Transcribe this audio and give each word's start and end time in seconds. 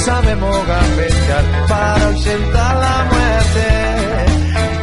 Sabemos 0.00 0.56
gambetear 0.66 1.44
para 1.68 2.06
ausentar 2.06 2.76
la 2.76 3.04
muerte. 3.12 3.66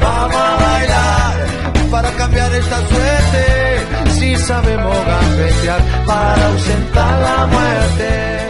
Vamos 0.01 0.35
a 0.35 0.55
bailar 0.63 1.91
para 1.91 2.11
cambiar 2.11 2.53
esta 2.53 2.77
suerte. 2.87 4.11
Si 4.11 4.35
sabemos 4.35 4.97
gambetear 5.05 5.81
para 6.05 6.47
ausentar 6.47 7.21
la 7.21 7.47
muerte. 7.47 8.47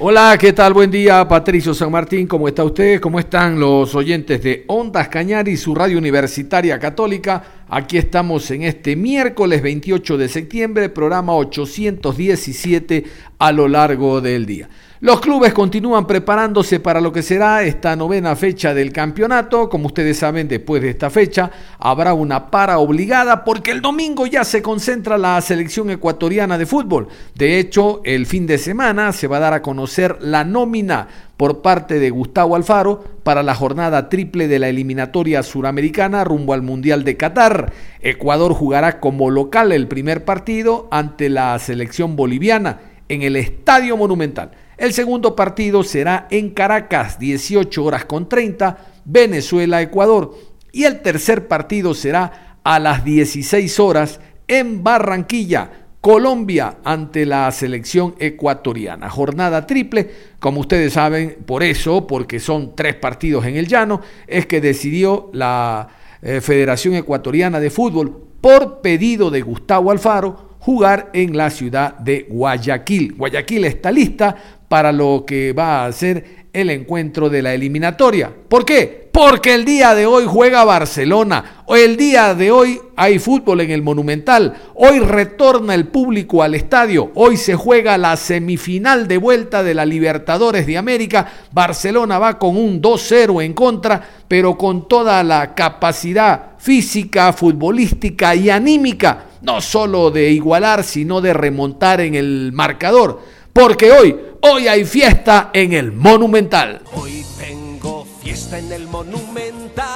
Hola, 0.00 0.36
¿qué 0.38 0.52
tal? 0.52 0.74
Buen 0.74 0.90
día, 0.90 1.26
Patricio 1.26 1.72
San 1.72 1.90
Martín, 1.90 2.26
¿cómo 2.26 2.48
está 2.48 2.64
usted? 2.64 3.00
¿Cómo 3.00 3.18
están 3.20 3.58
los 3.58 3.94
oyentes 3.94 4.42
de 4.42 4.64
Ondas 4.66 5.08
Cañari, 5.08 5.56
su 5.56 5.74
radio 5.74 5.98
universitaria 5.98 6.78
católica? 6.78 7.64
Aquí 7.68 7.96
estamos 7.96 8.50
en 8.50 8.64
este 8.64 8.96
miércoles 8.96 9.62
28 9.62 10.18
de 10.18 10.28
septiembre, 10.28 10.88
programa 10.88 11.34
817 11.36 13.04
a 13.44 13.52
lo 13.52 13.68
largo 13.68 14.22
del 14.22 14.46
día. 14.46 14.70
Los 15.00 15.20
clubes 15.20 15.52
continúan 15.52 16.06
preparándose 16.06 16.80
para 16.80 16.98
lo 16.98 17.12
que 17.12 17.22
será 17.22 17.62
esta 17.62 17.94
novena 17.94 18.34
fecha 18.36 18.72
del 18.72 18.90
campeonato. 18.90 19.68
Como 19.68 19.88
ustedes 19.88 20.16
saben, 20.16 20.48
después 20.48 20.80
de 20.80 20.88
esta 20.88 21.10
fecha 21.10 21.50
habrá 21.78 22.14
una 22.14 22.50
para 22.50 22.78
obligada 22.78 23.44
porque 23.44 23.72
el 23.72 23.82
domingo 23.82 24.24
ya 24.24 24.44
se 24.44 24.62
concentra 24.62 25.18
la 25.18 25.38
selección 25.42 25.90
ecuatoriana 25.90 26.56
de 26.56 26.64
fútbol. 26.64 27.08
De 27.34 27.58
hecho, 27.58 28.00
el 28.04 28.24
fin 28.24 28.46
de 28.46 28.56
semana 28.56 29.12
se 29.12 29.26
va 29.26 29.36
a 29.36 29.40
dar 29.40 29.52
a 29.52 29.60
conocer 29.60 30.16
la 30.22 30.42
nómina 30.42 31.06
por 31.36 31.60
parte 31.60 31.98
de 31.98 32.08
Gustavo 32.08 32.56
Alfaro 32.56 33.04
para 33.24 33.42
la 33.42 33.54
jornada 33.54 34.08
triple 34.08 34.48
de 34.48 34.58
la 34.58 34.68
eliminatoria 34.70 35.42
suramericana 35.42 36.24
rumbo 36.24 36.54
al 36.54 36.62
Mundial 36.62 37.04
de 37.04 37.18
Qatar. 37.18 37.74
Ecuador 38.00 38.54
jugará 38.54 39.00
como 39.00 39.28
local 39.28 39.70
el 39.72 39.86
primer 39.86 40.24
partido 40.24 40.88
ante 40.90 41.28
la 41.28 41.58
selección 41.58 42.16
boliviana 42.16 42.93
en 43.08 43.22
el 43.22 43.36
Estadio 43.36 43.96
Monumental. 43.96 44.50
El 44.76 44.92
segundo 44.92 45.36
partido 45.36 45.82
será 45.82 46.26
en 46.30 46.50
Caracas, 46.50 47.18
18 47.18 47.84
horas 47.84 48.04
con 48.04 48.28
30, 48.28 48.76
Venezuela-Ecuador. 49.04 50.34
Y 50.72 50.84
el 50.84 51.00
tercer 51.00 51.46
partido 51.46 51.94
será 51.94 52.58
a 52.64 52.78
las 52.78 53.04
16 53.04 53.78
horas 53.78 54.20
en 54.48 54.82
Barranquilla, 54.82 55.70
Colombia 56.00 56.78
ante 56.84 57.24
la 57.24 57.50
selección 57.50 58.14
ecuatoriana. 58.18 59.08
Jornada 59.08 59.66
triple, 59.66 60.10
como 60.38 60.60
ustedes 60.60 60.92
saben, 60.92 61.38
por 61.46 61.62
eso, 61.62 62.06
porque 62.06 62.40
son 62.40 62.76
tres 62.76 62.94
partidos 62.96 63.46
en 63.46 63.56
el 63.56 63.66
llano, 63.66 64.02
es 64.26 64.44
que 64.44 64.60
decidió 64.60 65.30
la 65.32 65.88
eh, 66.20 66.42
Federación 66.42 66.94
Ecuatoriana 66.94 67.58
de 67.58 67.70
Fútbol, 67.70 68.28
por 68.42 68.82
pedido 68.82 69.30
de 69.30 69.40
Gustavo 69.40 69.90
Alfaro, 69.90 70.53
jugar 70.64 71.10
en 71.12 71.36
la 71.36 71.50
ciudad 71.50 71.98
de 71.98 72.26
Guayaquil. 72.26 73.12
Guayaquil 73.16 73.66
está 73.66 73.92
lista 73.92 74.34
para 74.66 74.92
lo 74.92 75.24
que 75.26 75.52
va 75.52 75.84
a 75.84 75.92
ser 75.92 76.43
el 76.54 76.70
encuentro 76.70 77.28
de 77.28 77.42
la 77.42 77.52
eliminatoria. 77.52 78.32
¿Por 78.48 78.64
qué? 78.64 79.10
Porque 79.12 79.54
el 79.54 79.64
día 79.64 79.94
de 79.94 80.06
hoy 80.06 80.24
juega 80.26 80.64
Barcelona. 80.64 81.64
El 81.68 81.96
día 81.96 82.34
de 82.34 82.50
hoy 82.50 82.80
hay 82.96 83.18
fútbol 83.18 83.60
en 83.60 83.72
el 83.72 83.82
Monumental. 83.82 84.54
Hoy 84.74 85.00
retorna 85.00 85.74
el 85.74 85.88
público 85.88 86.42
al 86.42 86.54
estadio. 86.54 87.10
Hoy 87.14 87.36
se 87.36 87.54
juega 87.54 87.98
la 87.98 88.16
semifinal 88.16 89.06
de 89.08 89.18
vuelta 89.18 89.62
de 89.62 89.74
la 89.74 89.84
Libertadores 89.84 90.66
de 90.66 90.78
América. 90.78 91.26
Barcelona 91.52 92.18
va 92.18 92.38
con 92.38 92.56
un 92.56 92.80
2-0 92.80 93.44
en 93.44 93.52
contra, 93.52 94.00
pero 94.28 94.56
con 94.56 94.88
toda 94.88 95.22
la 95.24 95.54
capacidad 95.54 96.52
física, 96.58 97.32
futbolística 97.32 98.34
y 98.34 98.48
anímica, 98.50 99.26
no 99.42 99.60
solo 99.60 100.10
de 100.10 100.30
igualar, 100.30 100.84
sino 100.84 101.20
de 101.20 101.34
remontar 101.34 102.00
en 102.00 102.14
el 102.14 102.52
marcador 102.52 103.20
porque 103.54 103.90
hoy, 103.92 104.20
hoy 104.40 104.66
hay 104.66 104.84
fiesta 104.84 105.50
en 105.52 105.72
el 105.72 105.92
Monumental. 105.92 106.82
Hoy 106.92 107.24
tengo 107.38 108.04
fiesta 108.20 108.58
en 108.58 108.72
el 108.72 108.88
Monumental. 108.88 109.86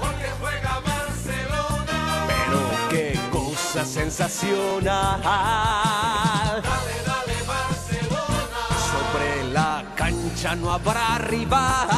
Porque 0.00 0.26
juega 0.40 0.80
Barcelona. 0.84 2.26
Pero 2.26 2.60
qué 2.90 3.16
cosa 3.30 3.84
sensacional. 3.84 5.22
Dale, 5.22 6.96
dale, 7.06 7.34
Barcelona. 7.46 8.62
Sobre 8.90 9.52
la 9.52 9.84
cancha 9.94 10.56
no 10.56 10.72
habrá 10.72 11.18
rival. 11.18 11.88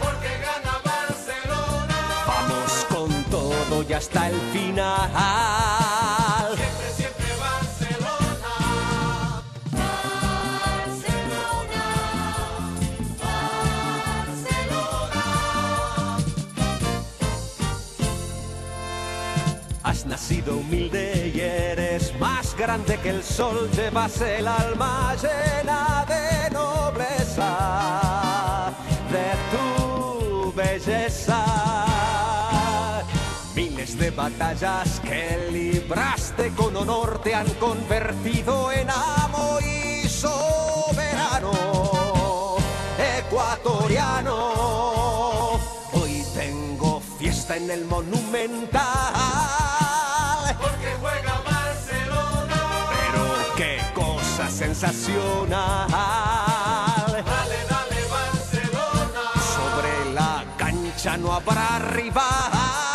Porque 0.00 0.38
gana 0.40 0.80
Barcelona. 0.82 1.96
Vamos 2.26 2.86
con 2.88 3.24
todo 3.24 3.84
y 3.86 3.92
hasta 3.92 4.30
el 4.30 4.40
final. 4.54 5.83
Nacido 20.06 20.56
humilde 20.56 21.32
y 21.34 21.40
eres 21.40 22.18
más 22.18 22.56
grande 22.56 22.98
que 22.98 23.10
el 23.10 23.22
sol, 23.22 23.70
llevas 23.72 24.20
el 24.20 24.46
alma 24.46 25.14
llena 25.14 26.04
de 26.06 26.50
nobleza, 26.50 27.50
de 29.10 29.32
tu 29.50 30.52
belleza. 30.52 31.44
Miles 33.54 33.98
de 33.98 34.10
batallas 34.10 35.00
que 35.00 35.48
libraste 35.50 36.50
con 36.50 36.76
honor 36.76 37.20
te 37.22 37.34
han 37.34 37.48
convertido 37.54 38.72
en 38.72 38.90
amo 38.90 39.58
y 39.60 40.08
soberano 40.08 41.52
ecuatoriano. 43.18 44.34
Hoy 45.92 46.24
tengo 46.34 47.00
fiesta 47.18 47.56
en 47.56 47.70
el 47.70 47.84
monumental 47.84 49.53
sensacional. 54.54 55.88
Dale, 55.90 57.22
dale, 57.68 58.00
Barcelona. 58.08 59.24
Sobre 59.56 60.12
la 60.14 60.44
cancha 60.56 61.16
no 61.16 61.32
habrá 61.32 61.78
rival. 61.90 62.93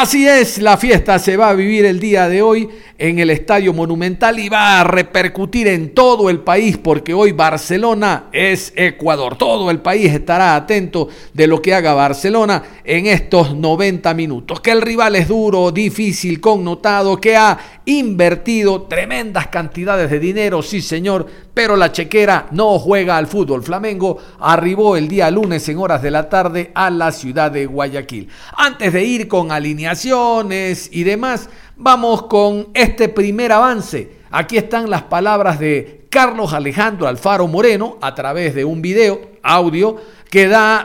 Así 0.00 0.28
es, 0.28 0.58
la 0.58 0.76
fiesta 0.76 1.18
se 1.18 1.36
va 1.36 1.48
a 1.48 1.54
vivir 1.54 1.84
el 1.84 1.98
día 1.98 2.28
de 2.28 2.40
hoy 2.40 2.68
en 2.98 3.18
el 3.18 3.30
Estadio 3.30 3.72
Monumental 3.72 4.38
y 4.38 4.48
va 4.48 4.80
a 4.80 4.84
repercutir 4.84 5.66
en 5.66 5.92
todo 5.92 6.30
el 6.30 6.38
país 6.38 6.78
porque 6.78 7.12
hoy 7.12 7.32
Barcelona 7.32 8.26
es 8.30 8.72
Ecuador. 8.76 9.36
Todo 9.36 9.72
el 9.72 9.80
país 9.80 10.12
estará 10.12 10.54
atento 10.54 11.08
de 11.34 11.48
lo 11.48 11.60
que 11.60 11.74
haga 11.74 11.94
Barcelona 11.94 12.62
en 12.84 13.06
estos 13.06 13.56
90 13.56 14.14
minutos. 14.14 14.60
Que 14.60 14.70
el 14.70 14.82
rival 14.82 15.16
es 15.16 15.26
duro, 15.26 15.72
difícil, 15.72 16.40
connotado, 16.40 17.20
que 17.20 17.36
ha 17.36 17.58
invertido 17.84 18.82
tremendas 18.82 19.48
cantidades 19.48 20.12
de 20.12 20.20
dinero, 20.20 20.62
sí 20.62 20.80
señor, 20.80 21.26
pero 21.58 21.76
la 21.76 21.90
chequera 21.90 22.46
no 22.52 22.78
juega 22.78 23.16
al 23.16 23.26
fútbol. 23.26 23.64
Flamengo 23.64 24.16
arribó 24.38 24.96
el 24.96 25.08
día 25.08 25.28
lunes 25.28 25.68
en 25.68 25.78
horas 25.78 26.00
de 26.00 26.12
la 26.12 26.28
tarde 26.28 26.70
a 26.72 26.88
la 26.88 27.10
ciudad 27.10 27.50
de 27.50 27.66
Guayaquil. 27.66 28.28
Antes 28.56 28.92
de 28.92 29.02
ir 29.02 29.26
con 29.26 29.50
alineaciones 29.50 30.88
y 30.92 31.02
demás, 31.02 31.50
vamos 31.76 32.26
con 32.26 32.68
este 32.74 33.08
primer 33.08 33.50
avance. 33.50 34.18
Aquí 34.30 34.56
están 34.56 34.88
las 34.88 35.02
palabras 35.02 35.58
de 35.58 36.06
Carlos 36.08 36.52
Alejandro 36.52 37.08
Alfaro 37.08 37.48
Moreno 37.48 37.98
a 38.00 38.14
través 38.14 38.54
de 38.54 38.64
un 38.64 38.80
video, 38.80 39.20
audio, 39.42 39.96
que 40.30 40.48
da 40.48 40.80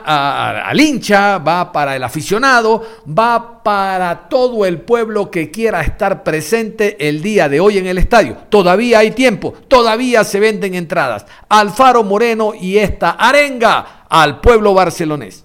al 0.68 0.80
hincha, 0.80 1.38
va 1.38 1.72
para 1.72 1.95
el 1.95 2.04
aficionado, 2.04 2.84
va 3.07 3.63
para 3.63 4.28
todo 4.30 4.66
el 4.66 4.81
pueblo 4.81 5.30
que 5.30 5.51
quiera 5.51 5.81
estar 5.81 6.24
presente 6.24 7.07
el 7.07 7.22
día 7.22 7.50
de 7.50 7.60
hoy 7.60 7.78
en 7.78 7.88
el 7.88 7.98
estadio. 7.98 8.38
Todavía 8.50 9.00
hay 9.00 9.12
tiempo, 9.12 9.54
todavía 9.68 10.24
se 10.24 10.40
venden 10.40 10.75
entradas. 10.75 11.25
Alfaro 11.50 12.04
Moreno 12.04 12.54
y 12.60 12.78
esta 12.78 13.12
arenga 13.12 14.06
al 14.10 14.40
pueblo 14.40 14.74
barcelonés. 14.74 15.44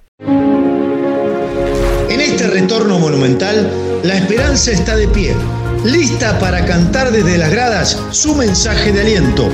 En 2.09 2.21
este 2.21 2.49
retorno 2.49 2.99
monumental, 2.99 3.71
la 4.03 4.15
esperanza 4.15 4.73
está 4.73 4.97
de 4.97 5.09
pie, 5.09 5.35
lista 5.85 6.39
para 6.39 6.65
cantar 6.65 7.11
desde 7.11 7.39
las 7.39 7.51
gradas 7.51 7.99
su 8.11 8.35
mensaje 8.35 8.93
de 8.93 9.01
aliento. 9.01 9.49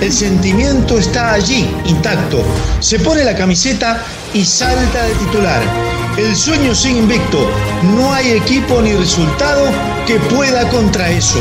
El 0.00 0.12
sentimiento 0.12 0.98
está 0.98 1.32
allí, 1.32 1.68
intacto. 1.86 2.42
Se 2.80 2.98
pone 2.98 3.24
la 3.24 3.34
camiseta 3.34 4.02
y 4.34 4.44
salta 4.44 5.04
de 5.04 5.14
titular. 5.14 5.62
El 6.16 6.34
sueño 6.34 6.74
sin 6.74 6.96
invicto. 6.96 7.50
No 7.94 8.12
hay 8.12 8.32
equipo 8.32 8.80
ni 8.80 8.94
resultado 8.94 9.70
que 10.06 10.18
pueda 10.34 10.68
contra 10.68 11.10
eso. 11.10 11.40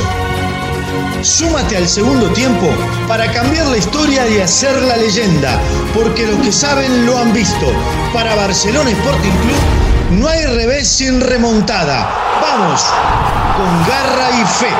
Súmate 1.22 1.76
al 1.78 1.88
segundo 1.88 2.30
tiempo 2.30 2.68
para 3.08 3.32
cambiar 3.32 3.66
la 3.68 3.78
historia 3.78 4.28
y 4.28 4.40
hacer 4.40 4.80
la 4.84 4.96
leyenda, 4.96 5.60
porque 5.94 6.28
los 6.28 6.40
que 6.40 6.52
saben 6.52 7.06
lo 7.06 7.18
han 7.18 7.34
visto. 7.34 7.72
Para 8.14 8.36
Barcelona 8.36 8.92
Sporting 8.92 9.32
Club 9.32 10.20
no 10.20 10.28
hay 10.28 10.46
revés 10.46 10.88
sin 10.88 11.20
remontada. 11.20 12.08
Vamos, 12.42 12.84
con 13.56 13.88
garra 13.88 14.30
y 14.32 14.46
fe. 14.46 14.74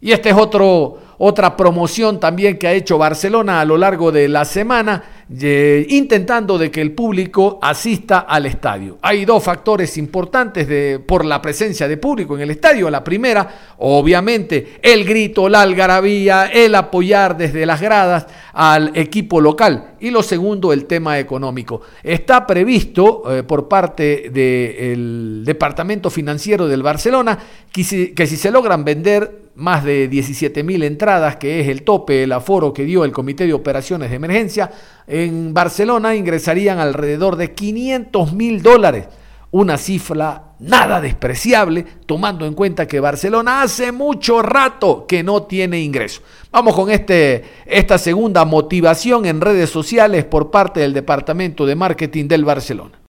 Y 0.00 0.12
este 0.12 0.28
es 0.30 0.36
otro, 0.36 0.98
otra 1.18 1.56
promoción 1.56 2.20
también 2.20 2.58
que 2.58 2.68
ha 2.68 2.72
hecho 2.72 2.98
Barcelona 2.98 3.60
a 3.60 3.64
lo 3.64 3.76
largo 3.76 4.12
de 4.12 4.28
la 4.28 4.44
semana, 4.44 5.02
intentando 5.28 6.56
de 6.56 6.70
que 6.70 6.80
el 6.80 6.92
público 6.92 7.58
asista 7.60 8.20
al 8.20 8.46
estadio. 8.46 8.98
Hay 9.02 9.24
dos 9.24 9.42
factores 9.42 9.98
importantes 9.98 10.68
de, 10.68 11.00
por 11.04 11.24
la 11.24 11.42
presencia 11.42 11.88
de 11.88 11.96
público 11.96 12.36
en 12.36 12.42
el 12.42 12.50
estadio. 12.50 12.88
La 12.90 13.02
primera, 13.02 13.74
obviamente, 13.78 14.78
el 14.82 15.04
grito, 15.04 15.48
la 15.48 15.62
algarabía, 15.62 16.46
el 16.46 16.74
apoyar 16.76 17.36
desde 17.36 17.66
las 17.66 17.80
gradas 17.80 18.26
al 18.52 18.92
equipo 18.94 19.40
local. 19.40 19.94
Y 19.98 20.10
lo 20.10 20.22
segundo, 20.22 20.72
el 20.72 20.84
tema 20.84 21.18
económico. 21.18 21.80
Está 22.02 22.46
previsto 22.46 23.24
eh, 23.32 23.42
por 23.42 23.66
parte 23.66 24.30
del 24.30 25.42
Departamento 25.44 26.08
Financiero 26.08 26.68
del 26.68 26.82
Barcelona 26.82 27.36
que 27.72 27.82
si 27.84 28.36
se 28.36 28.50
logran 28.50 28.84
vender 28.84 29.45
más 29.56 29.84
de 29.84 30.06
17 30.06 30.62
mil 30.62 30.82
entradas, 30.82 31.36
que 31.36 31.60
es 31.60 31.68
el 31.68 31.82
tope, 31.82 32.22
el 32.22 32.32
aforo 32.32 32.72
que 32.72 32.84
dio 32.84 33.04
el 33.04 33.12
Comité 33.12 33.46
de 33.46 33.54
Operaciones 33.54 34.10
de 34.10 34.16
Emergencia, 34.16 34.70
en 35.06 35.54
Barcelona 35.54 36.14
ingresarían 36.14 36.78
alrededor 36.78 37.36
de 37.36 37.52
500 37.52 38.32
mil 38.34 38.62
dólares. 38.62 39.08
Una 39.50 39.78
cifra 39.78 40.54
nada 40.58 41.00
despreciable, 41.00 41.86
tomando 42.04 42.46
en 42.46 42.54
cuenta 42.54 42.86
que 42.86 43.00
Barcelona 43.00 43.62
hace 43.62 43.92
mucho 43.92 44.42
rato 44.42 45.06
que 45.06 45.22
no 45.22 45.44
tiene 45.44 45.80
ingreso. 45.80 46.20
Vamos 46.50 46.74
con 46.74 46.90
este, 46.90 47.44
esta 47.64 47.96
segunda 47.96 48.44
motivación 48.44 49.24
en 49.24 49.40
redes 49.40 49.70
sociales 49.70 50.24
por 50.24 50.50
parte 50.50 50.80
del 50.80 50.92
Departamento 50.92 51.64
de 51.64 51.76
Marketing 51.76 52.28
del 52.28 52.44
Barcelona. 52.44 53.05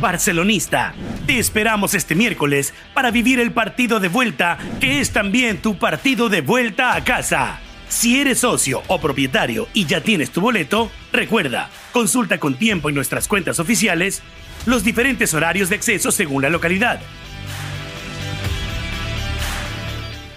Barcelonista, 0.00 0.94
te 1.26 1.38
esperamos 1.38 1.94
este 1.94 2.14
miércoles 2.14 2.72
para 2.94 3.10
vivir 3.10 3.40
el 3.40 3.50
partido 3.50 3.98
de 3.98 4.08
vuelta, 4.08 4.56
que 4.80 5.00
es 5.00 5.12
también 5.12 5.58
tu 5.58 5.76
partido 5.76 6.28
de 6.28 6.40
vuelta 6.40 6.94
a 6.94 7.02
casa. 7.02 7.58
Si 7.88 8.20
eres 8.20 8.40
socio 8.40 8.82
o 8.86 9.00
propietario 9.00 9.66
y 9.74 9.86
ya 9.86 10.00
tienes 10.00 10.30
tu 10.30 10.40
boleto, 10.40 10.90
recuerda, 11.12 11.70
consulta 11.92 12.38
con 12.38 12.56
tiempo 12.56 12.88
en 12.88 12.94
nuestras 12.94 13.26
cuentas 13.26 13.58
oficiales 13.58 14.22
los 14.66 14.84
diferentes 14.84 15.34
horarios 15.34 15.68
de 15.68 15.76
acceso 15.76 16.12
según 16.12 16.42
la 16.42 16.50
localidad. 16.50 17.00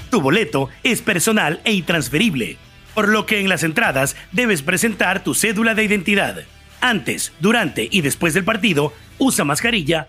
Tu 0.10 0.22
boleto 0.22 0.70
es 0.84 1.02
personal 1.02 1.62
e 1.66 1.74
intransferible, 1.74 2.58
por 2.96 3.10
lo 3.10 3.26
que 3.26 3.40
en 3.40 3.48
las 3.48 3.64
entradas 3.64 4.16
debes 4.32 4.62
presentar 4.62 5.24
tu 5.24 5.36
cédula 5.36 5.76
de 5.76 5.84
identidad. 5.84 6.44
Antes, 6.82 7.32
durante 7.40 7.88
y 7.92 8.02
después 8.02 8.34
del 8.34 8.44
partido, 8.44 8.94
usa 9.22 9.46
mascarilla 9.46 10.08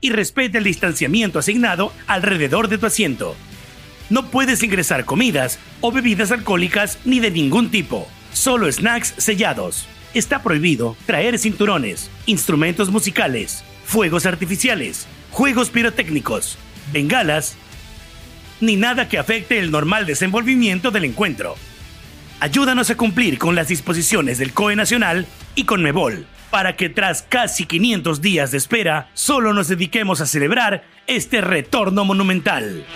y 0.00 0.10
respeta 0.10 0.58
el 0.58 0.64
distanciamiento 0.64 1.38
asignado 1.38 1.92
alrededor 2.08 2.68
de 2.68 2.78
tu 2.78 2.86
asiento. 2.86 3.36
No 4.10 4.26
puedes 4.26 4.62
ingresar 4.62 5.04
comidas 5.04 5.60
o 5.80 5.92
bebidas 5.92 6.32
alcohólicas 6.32 6.98
ni 7.04 7.20
de 7.20 7.30
ningún 7.30 7.70
tipo, 7.70 8.08
solo 8.32 8.70
snacks 8.70 9.14
sellados. 9.16 9.86
Está 10.14 10.42
prohibido 10.42 10.96
traer 11.06 11.38
cinturones, 11.38 12.10
instrumentos 12.26 12.90
musicales, 12.90 13.64
fuegos 13.84 14.26
artificiales, 14.26 15.06
juegos 15.30 15.70
pirotécnicos, 15.70 16.58
bengalas, 16.92 17.54
ni 18.60 18.74
nada 18.74 19.08
que 19.08 19.18
afecte 19.18 19.58
el 19.58 19.70
normal 19.70 20.06
desenvolvimiento 20.06 20.90
del 20.90 21.04
encuentro. 21.04 21.54
Ayúdanos 22.40 22.90
a 22.90 22.96
cumplir 22.96 23.38
con 23.38 23.54
las 23.54 23.68
disposiciones 23.68 24.38
del 24.38 24.52
COE 24.52 24.74
Nacional 24.74 25.26
y 25.54 25.64
con 25.64 25.82
Mebol 25.82 26.26
para 26.54 26.76
que 26.76 26.88
tras 26.88 27.22
casi 27.22 27.66
500 27.66 28.20
días 28.20 28.52
de 28.52 28.58
espera 28.58 29.08
solo 29.12 29.52
nos 29.52 29.66
dediquemos 29.66 30.20
a 30.20 30.26
celebrar 30.26 30.84
este 31.04 31.40
retorno 31.40 32.04
monumental. 32.04 32.86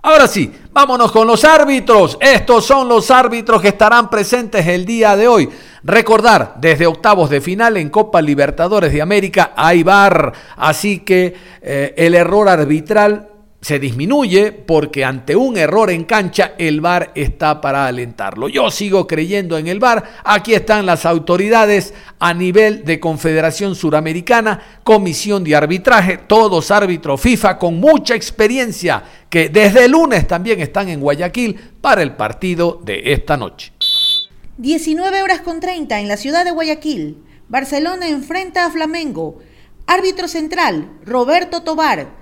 Ahora 0.00 0.26
sí, 0.26 0.50
vámonos 0.72 1.12
con 1.12 1.26
los 1.26 1.44
árbitros. 1.44 2.16
Estos 2.22 2.64
son 2.64 2.88
los 2.88 3.10
árbitros 3.10 3.60
que 3.60 3.68
estarán 3.68 4.08
presentes 4.08 4.66
el 4.66 4.86
día 4.86 5.14
de 5.14 5.28
hoy. 5.28 5.50
Recordar, 5.84 6.54
desde 6.56 6.86
octavos 6.86 7.28
de 7.28 7.42
final 7.42 7.76
en 7.76 7.90
Copa 7.90 8.22
Libertadores 8.22 8.94
de 8.94 9.02
América 9.02 9.52
hay 9.54 9.82
VAR, 9.82 10.32
así 10.56 11.00
que 11.00 11.36
eh, 11.60 11.92
el 11.98 12.14
error 12.14 12.48
arbitral 12.48 13.31
se 13.62 13.78
disminuye 13.78 14.50
porque 14.50 15.04
ante 15.04 15.36
un 15.36 15.56
error 15.56 15.88
en 15.92 16.02
cancha 16.02 16.54
el 16.58 16.80
VAR 16.80 17.12
está 17.14 17.60
para 17.60 17.86
alentarlo. 17.86 18.48
Yo 18.48 18.72
sigo 18.72 19.06
creyendo 19.06 19.56
en 19.56 19.68
el 19.68 19.78
VAR. 19.78 20.02
Aquí 20.24 20.52
están 20.52 20.84
las 20.84 21.06
autoridades 21.06 21.94
a 22.18 22.34
nivel 22.34 22.84
de 22.84 22.98
Confederación 22.98 23.76
Suramericana, 23.76 24.80
Comisión 24.82 25.44
de 25.44 25.54
Arbitraje, 25.54 26.18
todos 26.18 26.72
árbitros 26.72 27.20
FIFA 27.20 27.56
con 27.56 27.78
mucha 27.78 28.16
experiencia 28.16 29.04
que 29.30 29.48
desde 29.48 29.84
el 29.84 29.92
lunes 29.92 30.26
también 30.26 30.60
están 30.60 30.88
en 30.88 31.00
Guayaquil 31.00 31.54
para 31.80 32.02
el 32.02 32.16
partido 32.16 32.80
de 32.84 33.12
esta 33.12 33.36
noche. 33.36 33.72
19 34.58 35.22
horas 35.22 35.40
con 35.40 35.60
30 35.60 36.00
en 36.00 36.08
la 36.08 36.16
ciudad 36.16 36.44
de 36.44 36.50
Guayaquil. 36.50 37.18
Barcelona 37.48 38.08
enfrenta 38.08 38.66
a 38.66 38.70
Flamengo. 38.72 39.38
Árbitro 39.86 40.26
central, 40.26 40.90
Roberto 41.04 41.62
Tobar. 41.62 42.21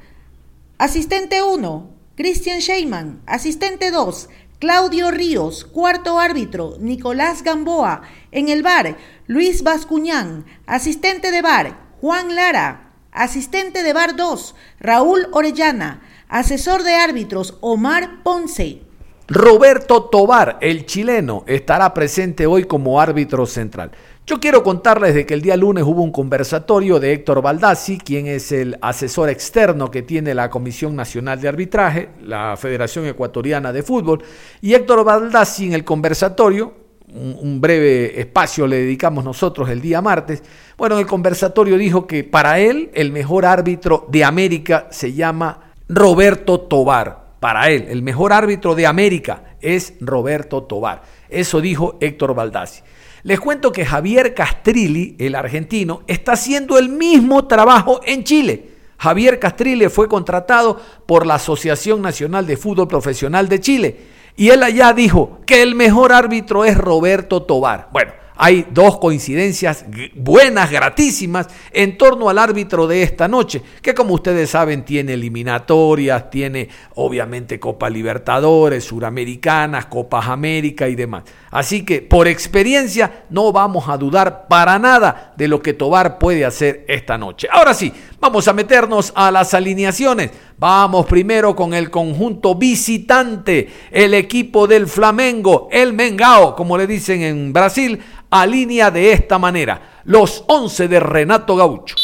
Asistente 0.80 1.42
1, 1.42 1.90
Christian 2.16 2.60
Sheyman. 2.60 3.20
Asistente 3.26 3.90
2, 3.90 4.30
Claudio 4.58 5.10
Ríos. 5.10 5.66
Cuarto 5.66 6.18
árbitro, 6.18 6.76
Nicolás 6.80 7.42
Gamboa. 7.42 8.00
En 8.32 8.48
el 8.48 8.62
bar, 8.62 8.96
Luis 9.26 9.62
Bascuñán. 9.62 10.46
Asistente 10.64 11.32
de 11.32 11.42
bar, 11.42 11.90
Juan 12.00 12.34
Lara. 12.34 12.94
Asistente 13.12 13.82
de 13.82 13.92
bar 13.92 14.16
2, 14.16 14.54
Raúl 14.80 15.28
Orellana. 15.32 16.00
Asesor 16.30 16.82
de 16.82 16.94
árbitros, 16.94 17.58
Omar 17.60 18.22
Ponce. 18.22 18.80
Roberto 19.28 20.04
Tobar, 20.04 20.56
el 20.62 20.86
chileno, 20.86 21.44
estará 21.46 21.92
presente 21.92 22.46
hoy 22.46 22.64
como 22.64 23.02
árbitro 23.02 23.44
central. 23.44 23.92
Yo 24.30 24.38
quiero 24.38 24.62
contarles 24.62 25.12
de 25.12 25.26
que 25.26 25.34
el 25.34 25.42
día 25.42 25.56
lunes 25.56 25.82
hubo 25.82 26.04
un 26.04 26.12
conversatorio 26.12 27.00
de 27.00 27.14
Héctor 27.14 27.42
Baldassi, 27.42 27.98
quien 27.98 28.28
es 28.28 28.52
el 28.52 28.78
asesor 28.80 29.28
externo 29.28 29.90
que 29.90 30.02
tiene 30.02 30.34
la 30.34 30.48
Comisión 30.48 30.94
Nacional 30.94 31.40
de 31.40 31.48
Arbitraje, 31.48 32.10
la 32.22 32.56
Federación 32.56 33.06
Ecuatoriana 33.06 33.72
de 33.72 33.82
Fútbol, 33.82 34.22
y 34.62 34.74
Héctor 34.74 35.02
Baldassi 35.02 35.66
en 35.66 35.72
el 35.72 35.82
conversatorio, 35.82 36.72
un, 37.12 37.60
breve 37.60 38.20
espacio 38.20 38.68
le 38.68 38.76
dedicamos 38.76 39.24
nosotros 39.24 39.68
el 39.68 39.80
día 39.80 40.00
martes, 40.00 40.44
bueno, 40.78 40.94
en 40.94 41.00
el 41.00 41.08
conversatorio 41.08 41.76
dijo 41.76 42.06
que 42.06 42.22
para 42.22 42.60
él 42.60 42.92
el 42.94 43.10
mejor 43.10 43.44
árbitro 43.44 44.06
de 44.12 44.22
América 44.22 44.86
se 44.92 45.12
llama 45.12 45.72
Roberto 45.88 46.60
Tobar. 46.60 47.30
Para 47.40 47.68
él, 47.70 47.86
el 47.88 48.02
mejor 48.02 48.32
árbitro 48.32 48.76
de 48.76 48.86
América 48.86 49.56
es 49.60 49.94
Roberto 50.00 50.62
Tobar. 50.62 51.02
Eso 51.28 51.60
dijo 51.60 51.98
Héctor 52.00 52.36
Baldassi. 52.36 52.82
Les 53.22 53.38
cuento 53.38 53.72
que 53.72 53.84
Javier 53.84 54.34
Castrilli, 54.34 55.16
el 55.18 55.34
argentino, 55.34 56.02
está 56.06 56.32
haciendo 56.32 56.78
el 56.78 56.88
mismo 56.88 57.46
trabajo 57.46 58.00
en 58.04 58.24
Chile. 58.24 58.70
Javier 58.98 59.38
Castrilli 59.38 59.88
fue 59.88 60.08
contratado 60.08 60.80
por 61.06 61.26
la 61.26 61.34
Asociación 61.34 62.02
Nacional 62.02 62.46
de 62.46 62.56
Fútbol 62.56 62.88
Profesional 62.88 63.48
de 63.48 63.60
Chile 63.60 63.96
y 64.36 64.48
él 64.48 64.62
allá 64.62 64.92
dijo 64.92 65.40
que 65.46 65.62
el 65.62 65.74
mejor 65.74 66.12
árbitro 66.12 66.64
es 66.64 66.76
Roberto 66.76 67.42
Tobar. 67.42 67.88
Bueno, 67.92 68.12
hay 68.42 68.66
dos 68.70 68.98
coincidencias 68.98 69.84
buenas, 70.14 70.70
gratísimas, 70.70 71.48
en 71.72 71.98
torno 71.98 72.30
al 72.30 72.38
árbitro 72.38 72.86
de 72.86 73.02
esta 73.02 73.28
noche, 73.28 73.60
que 73.82 73.94
como 73.94 74.14
ustedes 74.14 74.48
saben 74.48 74.82
tiene 74.82 75.12
eliminatorias, 75.12 76.30
tiene 76.30 76.70
obviamente 76.94 77.60
Copa 77.60 77.90
Libertadores, 77.90 78.84
Suramericanas, 78.84 79.86
Copas 79.86 80.28
América 80.28 80.88
y 80.88 80.94
demás. 80.94 81.24
Así 81.50 81.84
que 81.84 82.00
por 82.00 82.28
experiencia 82.28 83.24
no 83.28 83.52
vamos 83.52 83.90
a 83.90 83.98
dudar 83.98 84.48
para 84.48 84.78
nada 84.78 85.34
de 85.36 85.46
lo 85.46 85.60
que 85.60 85.74
Tobar 85.74 86.18
puede 86.18 86.46
hacer 86.46 86.86
esta 86.88 87.18
noche. 87.18 87.46
Ahora 87.52 87.74
sí, 87.74 87.92
vamos 88.20 88.48
a 88.48 88.54
meternos 88.54 89.12
a 89.16 89.30
las 89.30 89.52
alineaciones. 89.52 90.30
Vamos 90.60 91.06
primero 91.06 91.56
con 91.56 91.72
el 91.72 91.90
conjunto 91.90 92.54
visitante, 92.54 93.70
el 93.90 94.12
equipo 94.12 94.66
del 94.66 94.88
Flamengo, 94.88 95.68
el 95.72 95.94
Mengao, 95.94 96.54
como 96.54 96.76
le 96.76 96.86
dicen 96.86 97.22
en 97.22 97.54
Brasil, 97.54 97.98
alinea 98.28 98.90
de 98.90 99.10
esta 99.10 99.38
manera 99.38 100.02
los 100.04 100.44
11 100.48 100.88
de 100.88 101.00
Renato 101.00 101.56
Gaucho. 101.56 101.96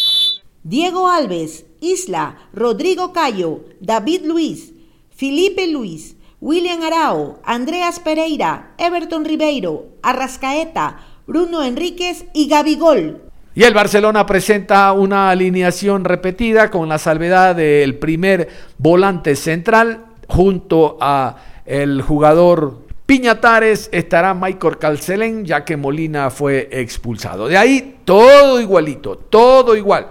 Diego 0.62 1.06
Alves, 1.06 1.66
Isla, 1.82 2.48
Rodrigo 2.54 3.12
Cayo, 3.12 3.60
David 3.80 4.22
Luis, 4.24 4.72
Felipe 5.14 5.66
Luis, 5.66 6.16
William 6.40 6.80
Arao, 6.82 7.40
Andreas 7.44 8.00
Pereira, 8.00 8.74
Everton 8.78 9.26
Ribeiro, 9.26 9.88
Arrascaeta, 10.00 11.06
Bruno 11.26 11.62
Enríquez 11.62 12.24
y 12.32 12.48
Gabigol. 12.48 13.25
Y 13.56 13.64
el 13.64 13.72
Barcelona 13.72 14.26
presenta 14.26 14.92
una 14.92 15.30
alineación 15.30 16.04
repetida 16.04 16.70
con 16.70 16.90
la 16.90 16.98
salvedad 16.98 17.56
del 17.56 17.94
primer 17.94 18.48
volante 18.76 19.34
central 19.34 20.04
junto 20.28 20.98
a 21.00 21.36
el 21.64 22.02
jugador 22.02 22.86
Piñatares 23.06 23.88
estará 23.92 24.34
Michael 24.34 24.76
Calcelén, 24.76 25.46
ya 25.46 25.64
que 25.64 25.78
Molina 25.78 26.28
fue 26.28 26.68
expulsado. 26.70 27.48
De 27.48 27.56
ahí 27.56 28.00
todo 28.04 28.60
igualito, 28.60 29.16
todo 29.16 29.74
igual. 29.74 30.08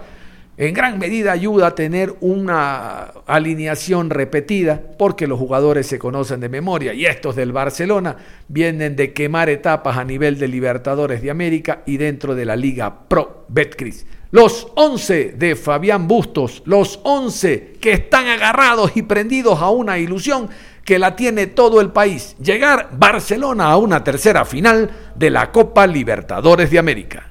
En 0.58 0.72
gran 0.72 0.98
medida 0.98 1.32
ayuda 1.32 1.66
a 1.66 1.74
tener 1.74 2.14
una 2.20 3.12
alineación 3.26 4.08
repetida 4.08 4.80
porque 4.98 5.26
los 5.26 5.38
jugadores 5.38 5.86
se 5.86 5.98
conocen 5.98 6.40
de 6.40 6.48
memoria 6.48 6.94
y 6.94 7.04
estos 7.04 7.36
del 7.36 7.52
Barcelona 7.52 8.16
vienen 8.48 8.96
de 8.96 9.12
quemar 9.12 9.50
etapas 9.50 9.98
a 9.98 10.04
nivel 10.04 10.38
de 10.38 10.48
Libertadores 10.48 11.20
de 11.20 11.30
América 11.30 11.82
y 11.84 11.98
dentro 11.98 12.34
de 12.34 12.46
la 12.46 12.56
Liga 12.56 13.06
Pro 13.06 13.44
Betcris. 13.48 14.06
Los 14.30 14.68
11 14.76 15.34
de 15.36 15.56
Fabián 15.56 16.08
Bustos, 16.08 16.62
los 16.64 17.00
11 17.02 17.74
que 17.78 17.92
están 17.92 18.26
agarrados 18.26 18.92
y 18.96 19.02
prendidos 19.02 19.60
a 19.60 19.68
una 19.68 19.98
ilusión 19.98 20.48
que 20.86 20.98
la 20.98 21.16
tiene 21.16 21.48
todo 21.48 21.82
el 21.82 21.90
país, 21.90 22.34
llegar 22.42 22.88
Barcelona 22.96 23.66
a 23.66 23.76
una 23.76 24.02
tercera 24.02 24.46
final 24.46 24.90
de 25.14 25.28
la 25.28 25.52
Copa 25.52 25.86
Libertadores 25.86 26.70
de 26.70 26.78
América. 26.78 27.28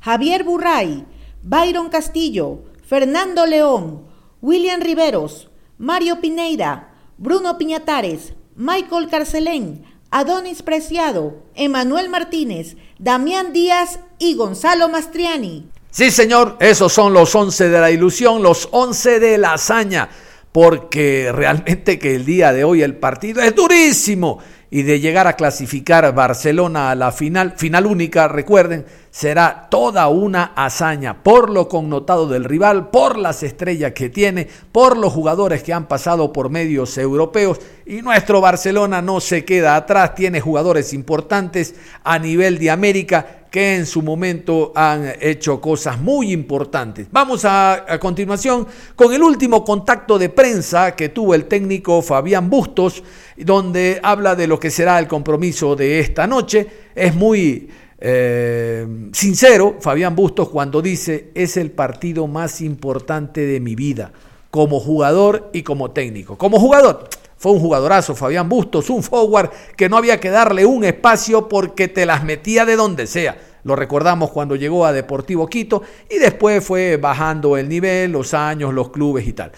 Javier 0.00 0.44
Burray, 0.44 1.04
Byron 1.42 1.88
Castillo, 1.88 2.64
Fernando 2.86 3.46
León, 3.46 4.04
William 4.40 4.80
Riveros, 4.80 5.50
Mario 5.78 6.20
Pineira, 6.20 6.94
Bruno 7.16 7.58
Piñatares, 7.58 8.34
Michael 8.56 9.08
Carcelén, 9.08 9.84
Adonis 10.10 10.62
Preciado, 10.62 11.42
Emanuel 11.54 12.08
Martínez, 12.08 12.76
Damián 12.98 13.52
Díaz 13.52 14.00
y 14.18 14.34
Gonzalo 14.34 14.88
Mastriani. 14.88 15.68
Sí, 15.90 16.10
señor, 16.10 16.56
esos 16.60 16.92
son 16.92 17.12
los 17.12 17.34
11 17.34 17.68
de 17.68 17.80
la 17.80 17.90
ilusión, 17.90 18.42
los 18.42 18.68
11 18.72 19.20
de 19.20 19.38
la 19.38 19.54
hazaña 19.54 20.08
porque 20.52 21.30
realmente 21.32 21.98
que 21.98 22.14
el 22.14 22.24
día 22.24 22.52
de 22.52 22.64
hoy 22.64 22.82
el 22.82 22.96
partido 22.96 23.42
es 23.42 23.54
durísimo 23.54 24.38
y 24.70 24.82
de 24.82 25.00
llegar 25.00 25.26
a 25.26 25.34
clasificar 25.34 26.14
Barcelona 26.14 26.90
a 26.90 26.94
la 26.94 27.10
final, 27.10 27.54
final 27.56 27.86
única, 27.86 28.28
recuerden, 28.28 28.84
será 29.10 29.68
toda 29.70 30.08
una 30.08 30.52
hazaña 30.54 31.22
por 31.22 31.50
lo 31.50 31.68
connotado 31.68 32.28
del 32.28 32.44
rival, 32.44 32.90
por 32.90 33.16
las 33.16 33.42
estrellas 33.42 33.92
que 33.92 34.10
tiene, 34.10 34.48
por 34.70 34.96
los 34.96 35.12
jugadores 35.12 35.62
que 35.62 35.72
han 35.72 35.86
pasado 35.86 36.32
por 36.32 36.50
medios 36.50 36.98
europeos 36.98 37.60
y 37.86 38.02
nuestro 38.02 38.42
Barcelona 38.42 39.00
no 39.00 39.20
se 39.20 39.46
queda 39.46 39.74
atrás, 39.74 40.14
tiene 40.14 40.40
jugadores 40.40 40.92
importantes 40.92 41.74
a 42.04 42.18
nivel 42.18 42.58
de 42.58 42.70
América 42.70 43.37
que 43.50 43.76
en 43.76 43.86
su 43.86 44.02
momento 44.02 44.72
han 44.74 45.12
hecho 45.20 45.60
cosas 45.60 46.00
muy 46.00 46.32
importantes. 46.32 47.06
Vamos 47.10 47.44
a, 47.44 47.84
continuación 48.00 48.66
con 48.94 49.12
el 49.12 49.22
último 49.22 49.64
contacto 49.64 50.18
de 50.18 50.28
prensa 50.28 50.94
que 50.94 51.08
tuvo 51.08 51.34
el 51.34 51.46
técnico 51.46 52.02
Fabián 52.02 52.50
Bustos, 52.50 53.02
donde 53.36 54.00
habla 54.02 54.34
de 54.34 54.46
lo 54.46 54.60
que 54.60 54.70
será 54.70 54.98
el 54.98 55.08
compromiso 55.08 55.76
de 55.76 56.00
esta 56.00 56.26
noche. 56.26 56.66
Es 56.94 57.14
muy 57.14 57.68
eh, 58.00 58.86
sincero 59.12 59.76
Fabián 59.80 60.14
Bustos 60.14 60.48
cuando 60.50 60.80
dice 60.80 61.30
es 61.34 61.56
el 61.56 61.72
partido 61.72 62.26
más 62.28 62.60
importante 62.60 63.40
de 63.40 63.58
mi 63.60 63.74
vida 63.74 64.12
como 64.50 64.80
jugador 64.80 65.50
y 65.52 65.62
como 65.62 65.90
técnico. 65.90 66.36
Como 66.38 66.58
jugador, 66.58 67.08
fue 67.38 67.52
un 67.52 67.60
jugadorazo, 67.60 68.14
Fabián 68.16 68.48
Bustos, 68.48 68.90
un 68.90 69.02
forward 69.02 69.50
que 69.76 69.88
no 69.88 69.96
había 69.96 70.18
que 70.18 70.30
darle 70.30 70.66
un 70.66 70.84
espacio 70.84 71.48
porque 71.48 71.86
te 71.86 72.04
las 72.04 72.24
metía 72.24 72.64
de 72.64 72.76
donde 72.76 73.06
sea. 73.06 73.38
Lo 73.62 73.76
recordamos 73.76 74.30
cuando 74.30 74.56
llegó 74.56 74.84
a 74.84 74.92
Deportivo 74.92 75.46
Quito 75.46 75.82
y 76.10 76.18
después 76.18 76.64
fue 76.64 76.96
bajando 76.96 77.56
el 77.56 77.68
nivel, 77.68 78.12
los 78.12 78.34
años, 78.34 78.74
los 78.74 78.90
clubes 78.90 79.26
y 79.26 79.32
tal. 79.32 79.52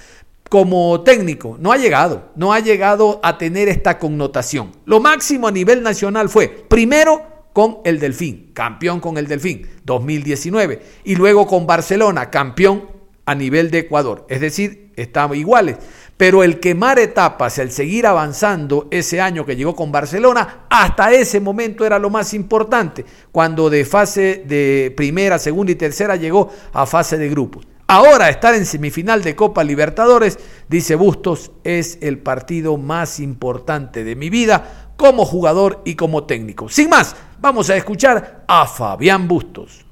Como 0.48 1.02
técnico, 1.02 1.56
no 1.60 1.72
ha 1.72 1.76
llegado, 1.76 2.30
no 2.34 2.52
ha 2.52 2.60
llegado 2.60 3.20
a 3.22 3.38
tener 3.38 3.68
esta 3.68 3.98
connotación. 3.98 4.72
Lo 4.84 5.00
máximo 5.00 5.48
a 5.48 5.52
nivel 5.52 5.82
nacional 5.82 6.28
fue, 6.28 6.48
primero, 6.48 7.22
con 7.52 7.78
el 7.84 7.98
Delfín, 7.98 8.50
campeón 8.52 9.00
con 9.00 9.16
el 9.16 9.26
Delfín, 9.26 9.66
2019, 9.84 10.82
y 11.04 11.14
luego 11.14 11.46
con 11.46 11.66
Barcelona, 11.66 12.30
campeón 12.30 12.84
a 13.26 13.34
nivel 13.34 13.70
de 13.70 13.78
Ecuador. 13.78 14.26
Es 14.28 14.40
decir, 14.40 14.92
estamos 14.96 15.36
iguales. 15.36 15.76
Pero 16.20 16.44
el 16.44 16.60
quemar 16.60 16.98
etapas, 16.98 17.56
el 17.56 17.70
seguir 17.70 18.06
avanzando 18.06 18.88
ese 18.90 19.22
año 19.22 19.46
que 19.46 19.56
llegó 19.56 19.74
con 19.74 19.90
Barcelona, 19.90 20.66
hasta 20.68 21.12
ese 21.12 21.40
momento 21.40 21.86
era 21.86 21.98
lo 21.98 22.10
más 22.10 22.34
importante, 22.34 23.06
cuando 23.32 23.70
de 23.70 23.86
fase 23.86 24.44
de 24.46 24.92
primera, 24.94 25.38
segunda 25.38 25.72
y 25.72 25.76
tercera 25.76 26.16
llegó 26.16 26.50
a 26.74 26.84
fase 26.84 27.16
de 27.16 27.30
grupos. 27.30 27.66
Ahora 27.86 28.28
estar 28.28 28.54
en 28.54 28.66
semifinal 28.66 29.22
de 29.22 29.34
Copa 29.34 29.64
Libertadores, 29.64 30.38
dice 30.68 30.94
Bustos, 30.94 31.52
es 31.64 31.96
el 32.02 32.18
partido 32.18 32.76
más 32.76 33.18
importante 33.18 34.04
de 34.04 34.14
mi 34.14 34.28
vida 34.28 34.92
como 34.98 35.24
jugador 35.24 35.80
y 35.86 35.94
como 35.94 36.24
técnico. 36.24 36.68
Sin 36.68 36.90
más, 36.90 37.16
vamos 37.40 37.70
a 37.70 37.76
escuchar 37.76 38.44
a 38.46 38.66
Fabián 38.66 39.26
Bustos. 39.26 39.86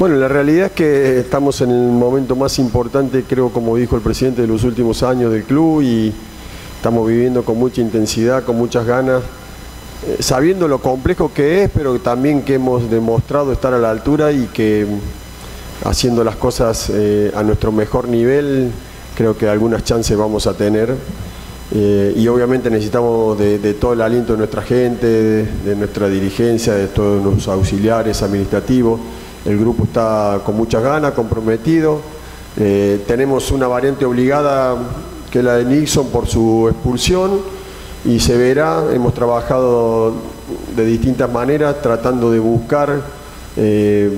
Bueno, 0.00 0.16
la 0.16 0.28
realidad 0.28 0.68
es 0.68 0.72
que 0.72 1.18
estamos 1.18 1.60
en 1.60 1.70
el 1.70 1.90
momento 1.90 2.34
más 2.34 2.58
importante, 2.58 3.22
creo, 3.28 3.50
como 3.50 3.76
dijo 3.76 3.96
el 3.96 4.00
presidente, 4.00 4.40
de 4.40 4.48
los 4.48 4.64
últimos 4.64 5.02
años 5.02 5.30
del 5.30 5.44
club 5.44 5.82
y 5.82 6.10
estamos 6.74 7.06
viviendo 7.06 7.44
con 7.44 7.58
mucha 7.58 7.82
intensidad, 7.82 8.42
con 8.44 8.56
muchas 8.56 8.86
ganas, 8.86 9.22
eh, 10.06 10.16
sabiendo 10.20 10.68
lo 10.68 10.78
complejo 10.78 11.30
que 11.34 11.64
es, 11.64 11.70
pero 11.70 11.98
también 11.98 12.40
que 12.40 12.54
hemos 12.54 12.90
demostrado 12.90 13.52
estar 13.52 13.74
a 13.74 13.78
la 13.78 13.90
altura 13.90 14.32
y 14.32 14.46
que 14.46 14.86
mm, 14.88 15.86
haciendo 15.86 16.24
las 16.24 16.36
cosas 16.36 16.90
eh, 16.94 17.30
a 17.36 17.42
nuestro 17.42 17.70
mejor 17.70 18.08
nivel, 18.08 18.70
creo 19.14 19.36
que 19.36 19.50
algunas 19.50 19.84
chances 19.84 20.16
vamos 20.16 20.46
a 20.46 20.54
tener. 20.54 20.94
Eh, 21.74 22.14
y 22.16 22.26
obviamente 22.26 22.70
necesitamos 22.70 23.38
de, 23.38 23.74
todo 23.74 23.92
el 23.92 24.00
aliento 24.00 24.32
de 24.32 24.38
nuestra 24.38 24.62
gente, 24.62 25.06
de 25.06 25.76
nuestra 25.76 26.08
dirigencia, 26.08 26.72
de 26.72 26.86
todos 26.86 27.22
los 27.22 27.46
auxiliares 27.48 28.22
administrativos 28.22 28.98
el 29.44 29.58
grupo 29.58 29.84
está 29.84 30.40
con 30.44 30.56
muchas 30.56 30.82
ganas, 30.82 31.12
comprometido. 31.12 32.00
Eh, 32.58 33.04
tenemos 33.06 33.50
una 33.50 33.68
variante 33.68 34.04
obligada 34.04 34.76
que 35.30 35.38
es 35.38 35.44
la 35.44 35.56
de 35.56 35.64
Nixon 35.64 36.08
por 36.08 36.26
su 36.26 36.68
expulsión. 36.70 37.60
y 38.04 38.18
se 38.18 38.36
verá, 38.36 38.84
hemos 38.92 39.12
trabajado 39.12 40.14
de 40.74 40.84
distintas 40.86 41.30
maneras 41.30 41.82
tratando 41.82 42.30
de 42.30 42.38
buscar 42.38 43.02
eh, 43.56 44.10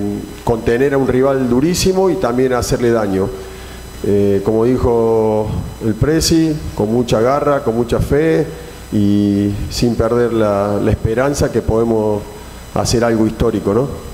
contener 0.43 0.93
a 0.93 0.97
un 0.97 1.07
rival 1.07 1.49
durísimo 1.49 2.09
y 2.09 2.15
también 2.15 2.53
hacerle 2.53 2.91
daño. 2.91 3.27
Eh, 4.05 4.41
como 4.43 4.65
dijo 4.65 5.47
el 5.85 5.95
Presi, 5.95 6.55
con 6.75 6.91
mucha 6.93 7.21
garra, 7.21 7.63
con 7.63 7.75
mucha 7.75 7.99
fe 7.99 8.45
y 8.91 9.53
sin 9.69 9.95
perder 9.95 10.33
la, 10.33 10.79
la 10.81 10.91
esperanza 10.91 11.51
que 11.51 11.61
podemos 11.61 12.21
hacer 12.73 13.03
algo 13.03 13.25
histórico, 13.27 13.73
¿no? 13.73 14.12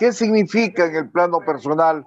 ¿Qué 0.00 0.12
significa 0.12 0.86
en 0.86 0.96
el 0.96 1.10
plano 1.10 1.40
personal 1.40 2.06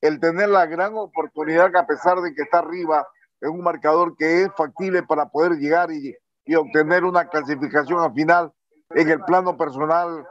el 0.00 0.20
tener 0.20 0.48
la 0.48 0.64
gran 0.66 0.96
oportunidad 0.96 1.72
que 1.72 1.78
a 1.78 1.86
pesar 1.88 2.20
de 2.20 2.32
que 2.36 2.42
está 2.42 2.60
arriba 2.60 3.04
es 3.40 3.50
un 3.50 3.64
marcador 3.64 4.16
que 4.16 4.42
es 4.42 4.48
factible 4.56 5.02
para 5.02 5.28
poder 5.28 5.54
llegar 5.54 5.90
y, 5.90 6.16
y 6.44 6.54
obtener 6.54 7.02
una 7.02 7.28
clasificación 7.28 7.98
al 7.98 8.12
final 8.14 8.52
en 8.90 9.10
el 9.10 9.20
plano 9.24 9.56
personal? 9.56 10.24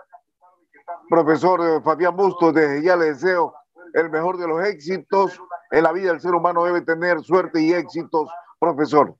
Profesor 1.09 1.59
eh, 1.59 1.81
Fabián 1.83 2.15
Bustos, 2.15 2.53
desde 2.53 2.81
ya 2.81 2.95
le 2.95 3.07
deseo 3.07 3.53
el 3.93 4.09
mejor 4.09 4.37
de 4.37 4.47
los 4.47 4.65
éxitos. 4.65 5.37
En 5.71 5.83
la 5.83 5.91
vida 5.91 6.11
del 6.11 6.21
ser 6.21 6.33
humano 6.33 6.63
debe 6.63 6.79
tener 6.79 7.19
suerte 7.19 7.61
y 7.61 7.73
éxitos, 7.73 8.29
profesor. 8.57 9.17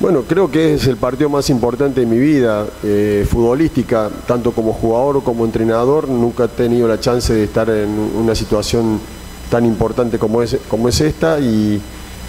Bueno, 0.00 0.22
creo 0.26 0.50
que 0.50 0.72
es 0.72 0.86
el 0.86 0.96
partido 0.96 1.28
más 1.28 1.50
importante 1.50 2.00
de 2.00 2.06
mi 2.06 2.18
vida 2.18 2.66
eh, 2.82 3.26
futbolística, 3.28 4.08
tanto 4.26 4.52
como 4.52 4.72
jugador 4.72 5.22
como 5.22 5.44
entrenador. 5.44 6.08
Nunca 6.08 6.44
he 6.44 6.48
tenido 6.48 6.88
la 6.88 6.98
chance 6.98 7.34
de 7.34 7.44
estar 7.44 7.68
en 7.68 7.90
una 8.16 8.34
situación 8.34 8.98
tan 9.50 9.66
importante 9.66 10.18
como 10.18 10.40
es, 10.40 10.56
como 10.70 10.88
es 10.88 11.02
esta 11.02 11.38
y 11.38 11.78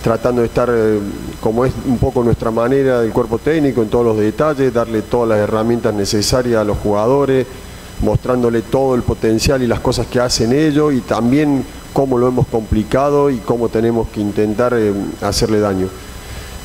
tratando 0.03 0.41
de 0.41 0.47
estar 0.47 0.69
eh, 0.69 0.99
como 1.39 1.63
es 1.63 1.71
un 1.87 1.97
poco 1.97 2.25
nuestra 2.25 2.51
manera 2.51 2.99
del 2.99 3.13
cuerpo 3.13 3.37
técnico 3.37 3.81
en 3.81 3.87
todos 3.87 4.03
los 4.03 4.17
detalles, 4.17 4.73
darle 4.73 5.03
todas 5.03 5.29
las 5.29 5.37
herramientas 5.37 5.93
necesarias 5.93 6.59
a 6.59 6.65
los 6.65 6.77
jugadores, 6.77 7.47
mostrándole 8.01 8.63
todo 8.63 8.95
el 8.95 9.03
potencial 9.03 9.63
y 9.63 9.67
las 9.67 9.79
cosas 9.79 10.07
que 10.07 10.19
hacen 10.19 10.51
ellos 10.51 10.93
y 10.93 10.99
también 10.99 11.63
cómo 11.93 12.17
lo 12.17 12.27
hemos 12.27 12.47
complicado 12.47 13.29
y 13.29 13.37
cómo 13.37 13.69
tenemos 13.69 14.09
que 14.09 14.19
intentar 14.19 14.73
eh, 14.75 14.91
hacerle 15.21 15.61
daño. 15.61 15.87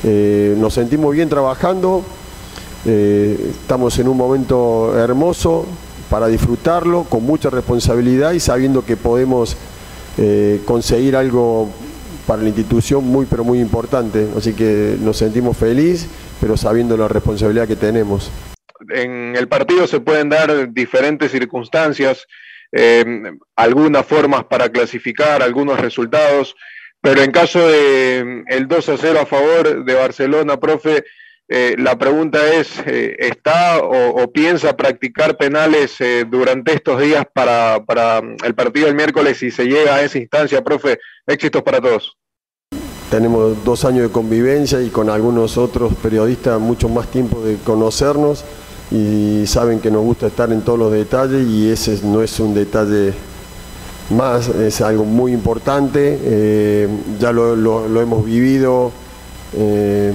Eh, 0.04 0.54
nos 0.58 0.74
sentimos 0.74 1.14
bien 1.14 1.28
trabajando, 1.28 2.04
eh, 2.84 3.50
estamos 3.50 3.98
en 3.98 4.08
un 4.08 4.16
momento 4.16 4.98
hermoso 4.98 5.66
para 6.10 6.28
disfrutarlo, 6.28 7.04
con 7.04 7.24
mucha 7.24 7.50
responsabilidad 7.50 8.32
y 8.32 8.40
sabiendo 8.40 8.84
que 8.84 8.96
podemos 8.96 9.56
eh, 10.18 10.60
conseguir 10.64 11.16
algo 11.16 11.70
para 12.26 12.42
la 12.42 12.48
institución 12.48 13.04
muy 13.04 13.26
pero 13.26 13.42
muy 13.42 13.60
importante. 13.60 14.28
Así 14.36 14.52
que 14.52 14.96
nos 15.00 15.16
sentimos 15.16 15.56
felices, 15.56 16.08
pero 16.40 16.56
sabiendo 16.56 16.96
la 16.96 17.08
responsabilidad 17.08 17.66
que 17.66 17.76
tenemos. 17.76 18.30
En 18.90 19.34
el 19.34 19.48
partido 19.48 19.86
se 19.86 20.00
pueden 20.00 20.28
dar 20.28 20.72
diferentes 20.72 21.32
circunstancias, 21.32 22.26
algunas 23.56 24.04
formas 24.04 24.44
para 24.44 24.68
clasificar, 24.68 25.42
algunos 25.42 25.80
resultados. 25.80 26.54
Pero 27.06 27.22
en 27.22 27.30
caso 27.30 27.68
de 27.68 28.24
mm, 28.24 28.52
el 28.52 28.66
2 28.66 28.88
a 28.88 28.96
0 28.96 29.20
a 29.20 29.26
favor 29.26 29.84
de 29.84 29.94
Barcelona, 29.94 30.56
profe, 30.58 31.04
eh, 31.48 31.76
la 31.78 31.96
pregunta 31.96 32.52
es, 32.52 32.80
eh, 32.84 33.14
¿está 33.20 33.78
o, 33.78 34.28
piensa 34.32 34.76
practicar 34.76 35.36
penales 35.36 36.00
eh, 36.00 36.24
durante 36.28 36.74
estos 36.74 37.00
días 37.00 37.24
para, 37.32 37.84
para, 37.86 38.20
mm, 38.20 38.38
el 38.44 38.56
partido 38.56 38.86
del 38.86 38.96
miércoles 38.96 39.38
si 39.38 39.52
se 39.52 39.66
llega 39.66 39.94
a 39.94 40.02
esa 40.02 40.18
instancia, 40.18 40.64
profe? 40.64 40.98
Éxitos 41.28 41.62
para 41.62 41.80
todos. 41.80 42.16
Tenemos 43.08 43.64
dos 43.64 43.84
años 43.84 44.08
de 44.08 44.10
convivencia 44.10 44.82
y 44.82 44.88
con 44.88 45.08
algunos 45.08 45.58
otros 45.58 45.94
periodistas 46.02 46.58
mucho 46.58 46.88
más 46.88 47.08
tiempo 47.08 47.40
de 47.40 47.56
conocernos 47.58 48.44
y 48.90 49.44
saben 49.46 49.78
que 49.78 49.92
nos 49.92 50.02
gusta 50.02 50.26
estar 50.26 50.50
en 50.50 50.62
todos 50.62 50.80
los 50.80 50.90
detalles 50.90 51.46
y 51.46 51.70
ese 51.70 52.00
no 52.04 52.20
es 52.20 52.40
un 52.40 52.52
detalle 52.52 53.14
más, 54.10 54.48
es 54.48 54.80
algo 54.80 55.04
muy 55.04 55.32
importante, 55.32 56.18
eh, 56.22 56.88
ya 57.18 57.32
lo, 57.32 58.00
hemos 58.00 58.24
vivido 58.24 58.92
eh, 59.56 60.12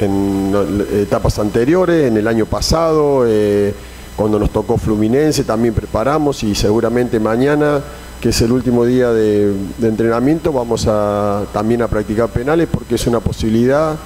en 0.00 0.54
etapas 0.92 1.38
anteriores, 1.38 2.06
en 2.06 2.16
el 2.16 2.28
año 2.28 2.46
pasado, 2.46 3.24
eh, 3.26 3.74
cuando 4.14 4.38
nos 4.38 4.50
tocó 4.50 4.78
Fluminense 4.78 5.44
también 5.44 5.74
preparamos 5.74 6.42
y 6.42 6.54
seguramente 6.54 7.20
mañana, 7.20 7.80
que 8.20 8.30
es 8.30 8.40
el 8.40 8.52
último 8.52 8.84
día 8.84 9.10
de, 9.10 9.52
entrenamiento, 9.82 10.52
vamos 10.52 10.86
a, 10.88 11.44
también 11.52 11.82
a 11.82 11.88
practicar 11.88 12.28
penales 12.28 12.68
porque 12.70 12.94
es 12.94 13.06
una 13.06 13.20
posibilidad 13.20 13.96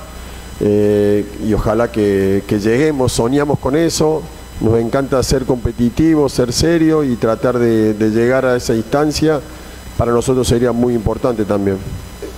y 0.60 1.54
ojalá 1.54 1.90
que 1.90 2.42
lleguemos, 2.48 3.12
soñamos 3.12 3.58
con 3.58 3.76
eso. 3.76 4.22
Nos 4.60 4.78
encanta 4.78 5.22
ser 5.22 5.46
competitivos, 5.46 6.32
ser 6.32 6.52
serios 6.52 7.06
y 7.06 7.16
tratar 7.16 7.58
de, 7.58 7.94
llegar 8.10 8.44
a 8.44 8.56
esa 8.56 8.74
instancia. 8.74 9.40
Para 9.96 10.12
nosotros 10.12 10.46
sería 10.46 10.70
muy 10.72 10.94
importante 10.94 11.46
también. 11.46 11.78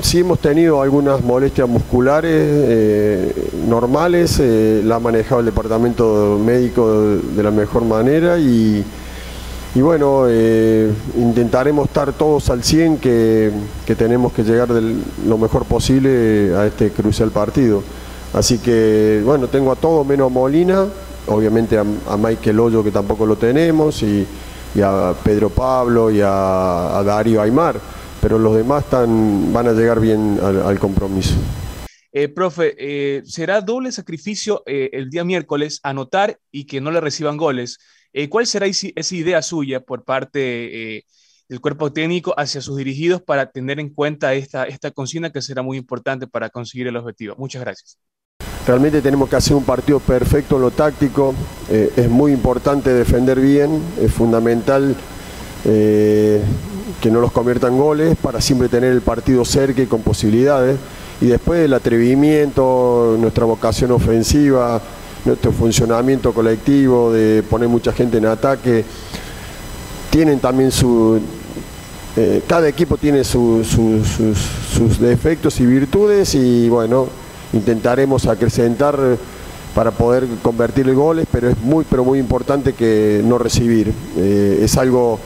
Sí 0.00 0.20
hemos 0.20 0.38
tenido 0.38 0.82
algunas 0.82 1.22
molestias 1.22 1.68
musculares 1.68 2.32
eh, 2.32 3.50
normales, 3.68 4.38
eh, 4.40 4.82
la 4.84 4.96
ha 4.96 5.00
manejado 5.00 5.40
el 5.40 5.46
departamento 5.46 6.40
médico 6.44 7.18
de, 7.36 7.42
la 7.42 7.50
mejor 7.50 7.84
manera 7.84 8.38
y, 8.38 8.84
bueno, 9.76 10.24
eh, 10.28 10.92
intentaremos 11.16 11.88
estar 11.88 12.12
todos 12.12 12.50
al 12.50 12.62
100 12.62 12.98
que, 12.98 13.52
tenemos 13.96 14.32
que 14.32 14.44
llegar 14.44 14.68
lo 14.70 15.38
mejor 15.38 15.64
posible 15.64 16.54
a 16.56 16.66
este 16.66 16.90
crucial 16.90 17.30
partido. 17.30 17.82
Así 18.32 18.58
que 18.58 19.22
bueno, 19.24 19.48
tengo 19.48 19.72
a 19.72 19.76
todos 19.76 20.06
menos 20.06 20.32
Molina, 20.32 20.86
obviamente 21.26 21.78
a, 21.78 21.84
Michael 22.16 22.60
Hoyo 22.60 22.84
que 22.84 22.90
tampoco 22.90 23.26
lo 23.26 23.36
tenemos 23.36 24.02
y, 24.02 24.26
a 24.82 25.14
Pedro 25.22 25.50
Pablo 25.50 26.10
y 26.10 26.20
a, 26.20 26.98
a, 26.98 27.02
Darío 27.02 27.42
Aymar, 27.42 27.78
pero 28.20 28.38
los 28.38 28.56
demás 28.56 28.84
están, 28.84 29.52
van 29.52 29.68
a 29.68 29.72
llegar 29.72 30.00
bien 30.00 30.38
al, 30.42 30.78
compromiso. 30.78 31.34
Eh, 32.12 32.28
profe, 32.28 32.74
eh, 32.78 33.22
será 33.24 33.60
doble 33.60 33.90
sacrificio 33.92 34.62
eh, 34.66 34.90
el 34.92 35.08
día 35.10 35.24
miércoles 35.24 35.80
anotar 35.82 36.38
y 36.50 36.66
que 36.66 36.80
no 36.80 36.90
le 36.90 37.00
reciban 37.00 37.36
goles. 37.36 37.78
¿Cuál 38.28 38.46
será 38.46 38.66
esa 38.66 39.14
idea 39.14 39.40
suya 39.40 39.80
por 39.80 40.04
parte 40.04 41.06
del 41.48 41.60
cuerpo 41.62 41.94
técnico 41.94 42.34
hacia 42.36 42.60
sus 42.60 42.76
dirigidos 42.76 43.22
para 43.22 43.50
tener 43.50 43.80
en 43.80 43.88
cuenta 43.88 44.34
esta, 44.34 44.64
esta 44.64 44.90
consigna 44.90 45.32
que 45.32 45.40
será 45.40 45.62
muy 45.62 45.78
importante 45.78 46.26
para 46.26 46.50
conseguir 46.50 46.88
el 46.88 46.96
objetivo? 46.96 47.36
Muchas 47.38 47.62
gracias. 47.62 47.98
Realmente 48.66 49.02
tenemos 49.02 49.28
que 49.28 49.34
hacer 49.34 49.56
un 49.56 49.64
partido 49.64 49.98
perfecto 49.98 50.54
en 50.54 50.62
lo 50.62 50.70
táctico, 50.70 51.34
eh, 51.68 51.92
es 51.96 52.08
muy 52.08 52.32
importante 52.32 52.90
defender 52.92 53.40
bien, 53.40 53.82
es 54.00 54.12
fundamental 54.12 54.94
eh, 55.64 56.40
que 57.00 57.10
no 57.10 57.20
los 57.20 57.32
conviertan 57.32 57.76
goles 57.76 58.16
para 58.16 58.40
siempre 58.40 58.68
tener 58.68 58.92
el 58.92 59.00
partido 59.00 59.44
cerca 59.44 59.82
y 59.82 59.86
con 59.86 60.02
posibilidades. 60.02 60.78
Y 61.20 61.26
después 61.26 61.64
el 61.64 61.74
atrevimiento, 61.74 63.16
nuestra 63.18 63.44
vocación 63.46 63.90
ofensiva, 63.90 64.80
nuestro 65.24 65.50
funcionamiento 65.50 66.32
colectivo, 66.32 67.12
de 67.12 67.42
poner 67.42 67.68
mucha 67.68 67.92
gente 67.92 68.18
en 68.18 68.26
ataque, 68.26 68.84
tienen 70.10 70.38
también 70.38 70.70
su... 70.70 71.20
Eh, 72.16 72.42
cada 72.46 72.68
equipo 72.68 72.96
tiene 72.96 73.24
su, 73.24 73.64
su, 73.64 74.04
sus, 74.04 74.38
sus 74.72 75.00
defectos 75.00 75.58
y 75.60 75.66
virtudes 75.66 76.34
y 76.34 76.68
bueno, 76.68 77.08
intentaremos 77.52 78.26
acrecentar 78.26 78.98
para 79.74 79.90
poder 79.90 80.26
convertir 80.42 80.92
goles, 80.94 81.26
pero 81.30 81.48
es 81.48 81.58
muy, 81.58 81.84
pero 81.88 82.04
muy 82.04 82.18
importante 82.18 82.74
que 82.74 83.22
no 83.24 83.38
recibir. 83.38 83.92
Eh, 84.16 84.60
es 84.62 84.76
algo 84.76 85.18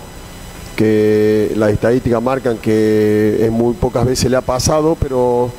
que 0.77 1.53
las 1.57 1.73
estadísticas 1.73 2.23
marcan 2.23 2.59
que 2.59 3.39
es 3.41 3.51
muy 3.51 3.75
pocas 3.75 4.05
veces 4.05 4.31
le 4.31 4.37
ha 4.37 4.43
pasado, 4.43 4.97
pero 5.01 5.51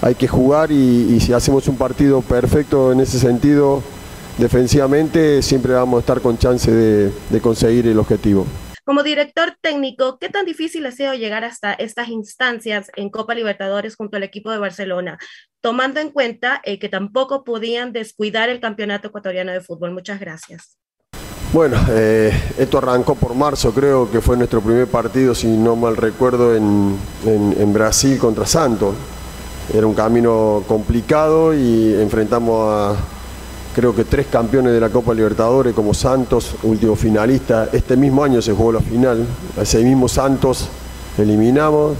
hay 0.00 0.14
que 0.14 0.28
jugar 0.28 0.72
y, 0.72 1.20
si 1.20 1.32
hacemos 1.32 1.68
un 1.68 1.76
partido 1.76 2.22
perfecto 2.22 2.92
en 2.92 3.00
ese 3.00 3.18
sentido, 3.18 3.82
defensivamente, 4.38 5.42
siempre 5.42 5.74
vamos 5.74 5.98
a 5.98 6.00
estar 6.00 6.20
con 6.20 6.38
chance 6.38 6.70
de 6.70 7.40
conseguir 7.40 7.86
el 7.86 7.98
objetivo. 7.98 8.46
Como 8.84 9.04
director 9.04 9.54
técnico, 9.60 10.18
¿qué 10.18 10.28
tan 10.28 10.44
difícil 10.44 10.84
ha 10.86 10.90
sido 10.90 11.14
llegar 11.14 11.44
hasta 11.44 11.72
estas 11.72 12.08
instancias 12.08 12.90
en 12.96 13.10
Copa 13.10 13.32
Libertadores 13.32 13.94
junto 13.94 14.16
al 14.16 14.24
equipo 14.24 14.50
de 14.50 14.58
Barcelona, 14.58 15.18
tomando 15.60 16.00
en 16.00 16.10
cuenta 16.10 16.60
eh, 16.64 16.80
que 16.80 16.88
tampoco 16.88 17.44
podían 17.44 17.92
descuidar 17.92 18.48
el 18.48 18.58
campeonato 18.58 19.06
ecuatoriano 19.06 19.52
de 19.52 19.60
fútbol? 19.60 19.92
Muchas 19.92 20.18
gracias. 20.18 20.76
Bueno, 21.52 21.76
eh, 21.90 22.32
esto 22.58 22.78
arrancó 22.78 23.14
por 23.14 23.36
marzo, 23.36 23.72
creo 23.72 24.10
que 24.10 24.20
fue 24.20 24.36
nuestro 24.36 24.60
primer 24.60 24.88
partido, 24.88 25.32
si 25.32 25.46
no 25.46 25.76
mal 25.76 25.96
recuerdo, 25.96 26.56
en, 26.56 26.98
en, 27.24 27.54
en 27.56 27.72
Brasil 27.72 28.18
contra 28.18 28.46
Santos. 28.46 28.96
Era 29.72 29.86
un 29.86 29.94
camino 29.94 30.64
complicado 30.66 31.54
y 31.54 31.94
enfrentamos 31.94 32.68
a 32.68 32.96
creo 33.74 33.94
que 33.94 34.04
tres 34.04 34.26
campeones 34.26 34.72
de 34.72 34.80
la 34.80 34.90
Copa 34.90 35.14
Libertadores 35.14 35.74
como 35.74 35.94
Santos, 35.94 36.54
último 36.62 36.96
finalista. 36.96 37.68
Este 37.72 37.96
mismo 37.96 38.22
año 38.24 38.42
se 38.42 38.52
jugó 38.52 38.72
la 38.72 38.80
final. 38.80 39.26
Ese 39.60 39.82
mismo 39.82 40.08
Santos 40.08 40.68
eliminamos 41.18 41.94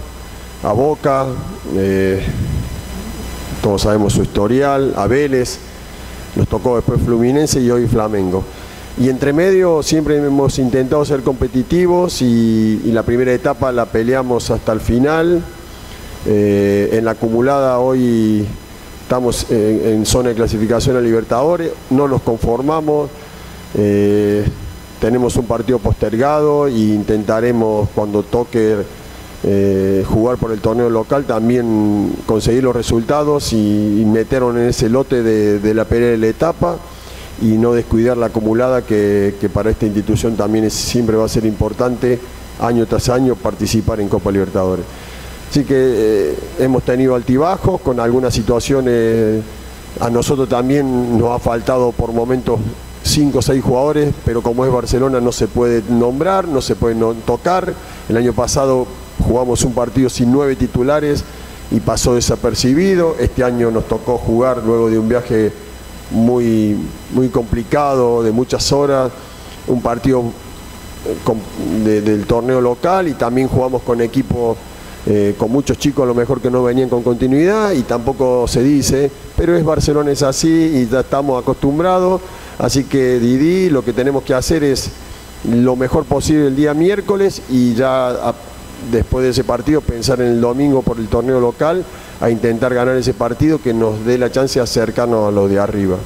a 0.63 0.73
Boca, 0.73 1.27
eh, 1.75 2.23
todos 3.63 3.83
sabemos 3.83 4.13
su 4.13 4.23
historial, 4.23 4.93
a 4.97 5.07
Vélez. 5.07 5.59
nos 6.37 6.49
tocó 6.49 6.77
después 6.77 7.01
Fluminense 7.03 7.61
y 7.61 7.71
hoy 7.71 7.87
Flamengo. 7.87 8.45
Y 8.99 9.09
entre 9.09 9.33
medio 9.33 9.83
siempre 9.83 10.19
hemos 10.19 10.59
intentado 10.59 11.05
ser 11.05 11.23
competitivos 11.23 12.21
y, 12.23 12.83
y 12.85 12.93
la 12.93 13.03
primera 13.03 13.33
etapa 13.33 13.73
la 13.73 13.87
peleamos 13.87 14.51
hasta 14.51 14.73
el 14.73 14.81
final. 14.81 15.43
Eh, 16.25 16.91
en 16.93 17.05
la 17.05 17.13
acumulada 17.13 17.81
hoy 17.81 18.47
estamos 19.13 19.51
en, 19.51 20.07
zona 20.07 20.31
de 20.31 20.35
clasificación 20.35 20.97
a 20.97 21.01
Libertadores, 21.03 21.71
no 21.91 22.09
nos 22.09 22.23
conformamos, 22.23 23.11
eh, 23.75 24.43
tenemos 25.01 25.37
un 25.37 25.45
partido 25.45 25.79
postergado 25.79 26.67
e 26.67 26.79
intentaremos 26.79 27.91
cuando 27.95 28.23
toque 28.23 28.79
eh, 29.45 30.03
jugar 30.09 30.39
por 30.39 30.51
el 30.51 30.61
torneo 30.61 30.89
local 30.89 31.27
también 31.27 32.11
conseguir 32.25 32.65
los 32.65 32.75
resultados 32.75 33.53
y, 33.53 34.01
y 34.01 34.03
en 34.03 34.57
ese 34.57 34.89
lote 34.89 35.23
de, 35.23 35.75
la 35.75 35.85
pelea 35.85 36.13
de 36.13 36.17
la 36.17 36.29
etapa 36.29 36.79
y 37.43 37.59
no 37.59 37.75
descuidar 37.75 38.17
la 38.17 38.27
acumulada 38.27 38.81
que, 38.81 39.35
para 39.53 39.69
esta 39.69 39.85
institución 39.85 40.37
también 40.37 40.71
siempre 40.71 41.17
va 41.17 41.27
a 41.27 41.29
ser 41.29 41.45
importante 41.45 42.19
año 42.63 42.87
tras 42.87 43.11
año 43.11 43.35
participar 43.35 44.01
en 44.01 44.09
Copa 44.09 44.33
Libertadores. 44.33 44.87
Así 45.53 45.65
que 45.65 45.75
eh, 45.77 46.39
hemos 46.61 46.83
tenido 46.83 47.15
altibajos 47.15 47.83
con 47.83 48.01
algunas 48.01 48.33
situaciones, 48.33 49.43
a 50.01 50.09
nosotros 50.09 50.49
también 50.49 51.19
nos 51.19 51.29
ha 51.29 51.39
faltado 51.39 51.93
por 51.93 52.11
momentos 52.15 52.59
cinco 53.03 53.41
o 53.41 53.43
seis 53.43 53.63
jugadores, 53.63 54.15
pero 54.25 54.41
como 54.41 54.65
es 54.65 54.73
Barcelona 54.73 55.21
no 55.21 55.31
se 55.31 55.49
puede 55.49 55.83
nombrar, 55.91 56.49
no 56.49 56.63
se 56.63 56.75
puede 56.75 56.97
tocar. 57.27 57.75
El 58.09 58.17
año 58.17 58.33
pasado 58.33 58.87
jugamos 59.23 59.63
un 59.65 59.75
partido 59.75 60.09
sin 60.09 60.33
nueve 60.33 60.57
titulares 60.57 61.23
y 61.71 61.81
pasó 61.81 62.15
desapercibido. 62.15 63.17
Este 63.21 63.45
año 63.45 63.71
nos 63.71 63.87
tocó 63.87 64.17
jugar 64.17 64.63
luego 64.65 64.89
de 64.89 64.99
un 64.99 65.07
viaje 65.07 65.53
muy, 66.13 66.79
muy 67.13 67.29
complicado, 67.29 68.23
de 68.23 68.33
muchas 68.33 68.73
horas, 68.73 69.13
un 69.67 69.83
partido 69.83 70.25
de, 71.85 72.01
del 72.01 72.25
torneo 72.25 72.63
local 72.63 73.07
y 73.07 73.13
también 73.13 73.49
jugamos 73.49 73.83
con 73.83 74.01
equipos 74.01 74.57
eh, 75.07 75.35
con 75.37 75.51
muchos 75.51 75.79
chicos 75.79 76.05
a 76.05 76.07
lo 76.07 76.15
mejor 76.15 76.41
que 76.41 76.51
no 76.51 76.63
venían 76.63 76.89
con 76.89 77.03
continuidad 77.03 77.73
y 77.73 77.83
tampoco 77.83 78.47
se 78.47 78.63
dice, 78.63 79.11
pero 79.37 79.57
es 79.57 79.65
Barcelona 79.65 80.13
es 80.13 80.23
así 80.23 80.49
y 80.49 80.89
ya 80.89 81.01
estamos 81.01 81.43
acostumbrados, 81.43 82.21
así 82.59 82.85
que 82.85 83.19
Didi 83.19 83.69
lo 83.69 83.85
que 83.85 83.93
tenemos 83.93 84.23
que 84.23 84.35
hacer 84.35 84.63
es 84.63 84.91
lo 85.51 85.75
mejor 85.75 86.05
posible 86.05 86.47
el 86.47 86.57
día 86.57 86.73
miércoles 86.73 87.43
y 87.51 87.75
ya 87.75 88.33
después 88.91 89.25
de 89.25 89.31
ese 89.31 89.45
partido 89.45 89.81
pensar 89.81 90.21
en 90.21 90.29
el 90.29 90.41
domingo 90.41 90.83
por 90.83 90.99
el 90.99 91.09
torneo 91.09 91.41
local 91.41 91.85
a 92.21 92.31
intentar 92.31 92.73
ganar 92.73 92.97
ese 92.97 93.15
partido 93.15 93.61
que 93.61 93.75
nos 93.75 94.05
dé 94.05 94.19
la 94.19 94.31
chance 94.31 94.59
de 94.59 94.65
acercarnos 94.65 95.29
a 95.29 95.31
lo 95.33 95.49
de 95.49 95.59
arriba 95.59 95.97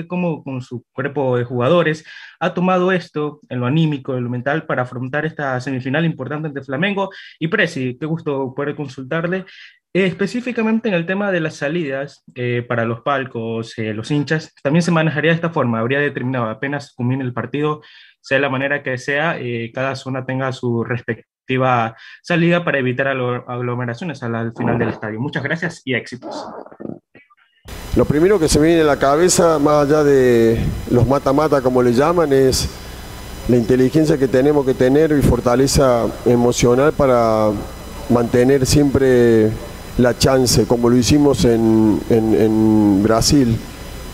usted 0.00 0.06
como 0.08 0.42
con 0.42 0.60
su 0.60 0.84
cuerpo 0.92 1.36
de 1.36 1.44
jugadores 1.44 2.04
ha 2.40 2.54
tomado 2.54 2.92
esto 2.92 3.40
en 3.48 3.60
lo 3.60 3.66
anímico, 3.66 4.16
en 4.16 4.24
lo 4.24 4.30
mental 4.30 4.66
para 4.66 4.82
afrontar 4.82 5.26
esta 5.26 5.60
semifinal 5.60 6.04
importante 6.04 6.48
ante 6.48 6.62
Flamengo 6.62 7.10
y 7.38 7.48
Presi, 7.48 7.96
qué 7.98 8.06
gusto 8.06 8.54
poder 8.54 8.74
consultarle. 8.74 9.44
Eh, 9.92 10.06
específicamente 10.06 10.88
en 10.88 10.94
el 10.94 11.04
tema 11.04 11.32
de 11.32 11.40
las 11.40 11.56
salidas 11.56 12.22
eh, 12.36 12.64
para 12.66 12.84
los 12.84 13.00
palcos, 13.00 13.76
eh, 13.76 13.92
los 13.92 14.10
hinchas, 14.12 14.54
también 14.62 14.82
se 14.82 14.92
manejaría 14.92 15.32
de 15.32 15.34
esta 15.34 15.50
forma, 15.50 15.80
habría 15.80 15.98
determinado 15.98 16.48
apenas 16.48 16.92
culmine 16.94 17.24
el 17.24 17.32
partido, 17.32 17.82
sea 18.20 18.38
la 18.38 18.48
manera 18.48 18.82
que 18.84 18.98
sea, 18.98 19.38
cada 19.74 19.96
zona 19.96 20.26
tenga 20.26 20.52
su 20.52 20.84
respectiva 20.84 21.96
salida 22.22 22.64
para 22.64 22.78
evitar 22.78 23.08
aglomeraciones 23.08 24.22
al 24.22 24.52
final 24.52 24.78
del 24.78 24.90
estadio. 24.90 25.18
Muchas 25.18 25.42
gracias 25.42 25.82
y 25.84 25.94
éxitos. 25.94 26.46
Lo 27.96 28.04
primero 28.04 28.38
que 28.38 28.48
se 28.48 28.60
me 28.60 28.68
viene 28.68 28.82
a 28.82 28.84
la 28.84 29.00
cabeza, 29.00 29.58
más 29.58 29.84
allá 29.84 30.04
de 30.04 30.58
los 30.90 31.08
mata-mata 31.08 31.60
como 31.60 31.82
le 31.82 31.92
llaman, 31.92 32.32
es 32.32 32.68
la 33.48 33.56
inteligencia 33.56 34.16
que 34.16 34.28
tenemos 34.28 34.64
que 34.64 34.74
tener 34.74 35.10
y 35.10 35.20
fortaleza 35.22 36.06
emocional 36.24 36.92
para 36.92 37.50
mantener 38.08 38.64
siempre 38.64 39.50
la 39.98 40.16
chance, 40.16 40.66
como 40.66 40.88
lo 40.88 40.96
hicimos 40.96 41.44
en, 41.44 43.02
Brasil, 43.02 43.58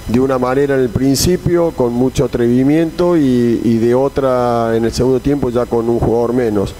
de 0.08 0.20
una 0.20 0.38
manera 0.38 0.74
en 0.74 0.80
el 0.80 0.88
principio 0.88 1.70
con 1.72 1.92
mucho 1.92 2.24
atrevimiento 2.24 3.16
y 3.18 3.78
de 3.78 3.94
otra 3.94 4.74
en 4.74 4.86
el 4.86 4.92
segundo 4.92 5.20
tiempo 5.20 5.50
ya 5.50 5.66
con 5.66 5.88
un 5.90 5.98
jugador 5.98 6.32
menos. 6.32 6.74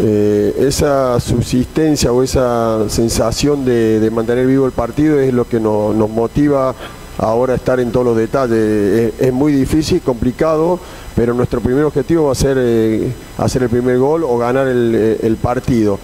Eh, 0.00 0.56
esa 0.58 1.20
subsistencia 1.20 2.12
o 2.12 2.24
esa 2.24 2.88
sensación 2.88 3.64
de, 3.64 4.10
mantener 4.12 4.44
vivo 4.44 4.66
el 4.66 4.72
partido 4.72 5.20
es 5.20 5.32
lo 5.32 5.46
que 5.46 5.60
no, 5.60 5.92
nos 5.92 6.10
motiva 6.10 6.74
ahora 7.16 7.52
a 7.52 7.56
estar 7.56 7.78
en 7.78 7.92
todos 7.92 8.04
los 8.04 8.16
detalles. 8.16 9.14
Es, 9.20 9.32
muy 9.32 9.52
difícil, 9.52 10.00
complicado, 10.00 10.80
pero 11.14 11.32
nuestro 11.32 11.60
primer 11.60 11.84
objetivo 11.84 12.26
va 12.26 12.32
a 12.32 12.34
ser 12.34 12.56
eh, 12.58 13.12
hacer 13.38 13.62
el 13.62 13.68
primer 13.68 13.98
gol 13.98 14.24
o 14.24 14.36
ganar 14.36 14.66
el, 14.66 14.94
eh, 14.96 15.18
el, 15.22 15.36
partido. 15.36 16.00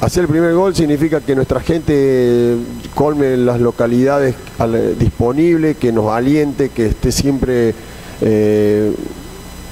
Hacer 0.00 0.22
el 0.22 0.28
primer 0.28 0.54
gol 0.54 0.74
significa 0.74 1.20
que 1.20 1.34
nuestra 1.34 1.60
gente 1.60 2.56
colme 2.94 3.36
las 3.36 3.60
localidades 3.60 4.36
disponibles, 4.98 5.76
que 5.76 5.92
nos 5.92 6.10
aliente, 6.12 6.70
que 6.70 6.86
esté 6.86 7.12
siempre 7.12 7.74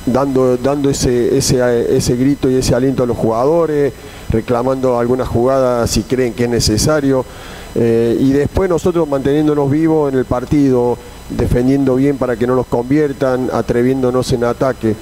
dando, 0.07 0.57
dando 0.57 0.89
ese, 0.89 1.37
ese, 1.37 1.97
ese 1.97 2.17
grito 2.17 2.49
y 2.49 2.55
ese 2.55 2.75
aliento 2.75 3.03
a 3.03 3.07
los 3.07 3.17
jugadores, 3.17 3.93
reclamando 4.31 4.99
algunas 4.99 5.29
jugadas 5.29 5.91
si 5.91 6.03
creen 6.03 6.33
que 6.33 6.45
es 6.45 6.51
necesario. 6.51 7.25
Eh, 7.75 8.17
y 8.19 8.33
después 8.33 8.71
nosotros 8.71 9.07
manteniéndonos 9.07 9.71
vivos 9.71 10.11
en 10.11 10.19
el 10.19 10.25
partido, 10.25 10.97
defendiendo 11.29 11.97
bien 11.97 12.17
para 12.17 12.37
que 12.37 12.47
no 12.47 12.57
nos 12.57 12.67
conviertan, 12.67 13.51
atreviéndonos 13.53 14.33
en 14.33 14.45
ataque. 14.45 14.97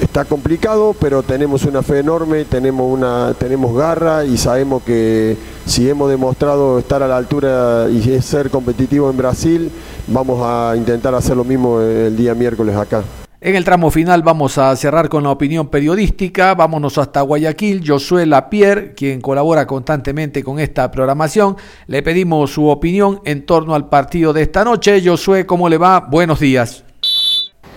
Está 0.00 0.24
complicado, 0.24 0.96
pero 0.98 1.22
tenemos 1.22 1.64
una 1.64 1.80
fe 1.80 2.00
enorme, 2.00 2.44
tenemos, 2.46 2.92
una, 2.92 3.32
tenemos 3.38 3.76
garra 3.76 4.24
y 4.24 4.36
sabemos 4.36 4.82
que 4.82 5.36
si 5.66 5.88
hemos 5.88 6.10
demostrado 6.10 6.80
estar 6.80 7.00
a 7.04 7.06
la 7.06 7.16
altura 7.16 7.86
y 7.88 8.20
ser 8.20 8.50
competitivo 8.50 9.08
en 9.08 9.16
Brasil, 9.16 9.70
vamos 10.08 10.40
a 10.42 10.74
intentar 10.76 11.14
hacer 11.14 11.36
lo 11.36 11.44
mismo 11.44 11.80
el 11.80 12.16
día 12.16 12.34
miércoles 12.34 12.74
acá. 12.74 13.04
En 13.44 13.56
el 13.56 13.64
tramo 13.66 13.90
final 13.90 14.22
vamos 14.22 14.56
a 14.56 14.74
cerrar 14.74 15.10
con 15.10 15.24
la 15.24 15.30
opinión 15.30 15.68
periodística. 15.68 16.54
Vámonos 16.54 16.96
hasta 16.96 17.20
Guayaquil. 17.20 17.84
Josué 17.86 18.24
Lapierre, 18.24 18.94
quien 18.94 19.20
colabora 19.20 19.66
constantemente 19.66 20.42
con 20.42 20.58
esta 20.58 20.90
programación, 20.90 21.58
le 21.86 22.02
pedimos 22.02 22.54
su 22.54 22.66
opinión 22.68 23.20
en 23.26 23.44
torno 23.44 23.74
al 23.74 23.90
partido 23.90 24.32
de 24.32 24.40
esta 24.40 24.64
noche. 24.64 25.02
Josué, 25.04 25.44
¿cómo 25.44 25.68
le 25.68 25.76
va? 25.76 26.00
Buenos 26.00 26.40
días. 26.40 26.84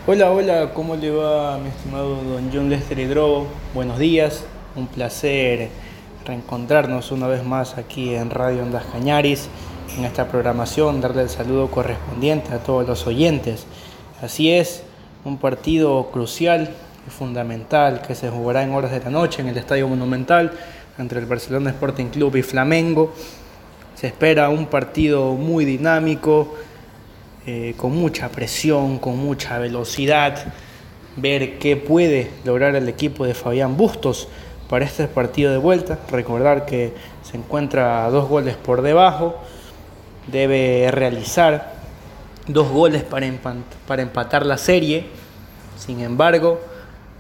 Hola, 0.06 0.32
hola, 0.32 0.72
¿cómo 0.74 0.96
le 0.96 1.12
va 1.12 1.58
mi 1.58 1.68
estimado 1.68 2.16
don 2.16 2.50
John 2.50 2.70
Lester 2.70 2.98
Hidrobo? 2.98 3.48
Buenos 3.74 4.00
días, 4.00 4.46
un 4.78 4.88
placer 4.88 5.68
reencontrarnos 6.26 7.12
una 7.12 7.28
vez 7.28 7.44
más 7.44 7.78
aquí 7.78 8.16
en 8.16 8.30
Radio 8.30 8.64
Ondas 8.64 8.86
Cañaris, 8.90 9.50
en 9.98 10.06
esta 10.06 10.30
programación, 10.30 11.02
darle 11.02 11.24
el 11.24 11.30
saludo 11.30 11.70
correspondiente 11.70 12.54
a 12.54 12.60
todos 12.60 12.88
los 12.88 13.06
oyentes. 13.06 13.66
Así 14.22 14.50
es, 14.54 14.84
un 15.24 15.38
partido 15.38 16.10
crucial 16.12 16.70
y 17.08 17.10
fundamental 17.10 18.02
que 18.02 18.16
se 18.16 18.30
jugará 18.30 18.64
en 18.64 18.74
horas 18.74 18.92
de 18.92 19.00
la 19.00 19.10
noche 19.10 19.42
en 19.42 19.50
el 19.50 19.58
Estadio 19.58 19.88
Monumental 19.88 20.52
entre 20.98 21.20
el 21.20 21.26
Barcelona 21.26 21.70
Sporting 21.72 22.08
Club 22.08 22.36
y 22.36 22.42
Flamengo. 22.44 23.14
Se 23.96 24.08
espera 24.08 24.50
un 24.50 24.68
partido 24.68 25.34
muy 25.34 25.66
dinámico, 25.66 26.56
eh, 27.46 27.74
con 27.78 27.96
mucha 27.96 28.30
presión, 28.30 29.00
con 29.00 29.18
mucha 29.18 29.58
velocidad, 29.58 30.54
ver 31.16 31.58
qué 31.60 31.78
puede 31.78 32.32
lograr 32.44 32.76
el 32.76 32.90
equipo 32.90 33.26
de 33.26 33.34
Fabián 33.34 33.78
Bustos 33.78 34.28
para 34.70 34.86
este 34.86 35.08
partido 35.08 35.52
de 35.52 35.58
vuelta. 35.58 35.98
Recordar 36.12 36.66
que 36.66 36.94
se 37.24 37.38
encuentra 37.38 38.06
a 38.06 38.10
dos 38.10 38.28
goles 38.28 38.56
por 38.56 38.82
debajo, 38.82 39.36
debe 40.28 40.90
realizar 40.92 41.77
dos 42.48 42.70
goles 42.70 43.04
para, 43.04 44.02
empatar 44.02 44.46
la 44.46 44.58
serie. 44.58 45.06
Sin 45.78 46.00
embargo, 46.00 46.62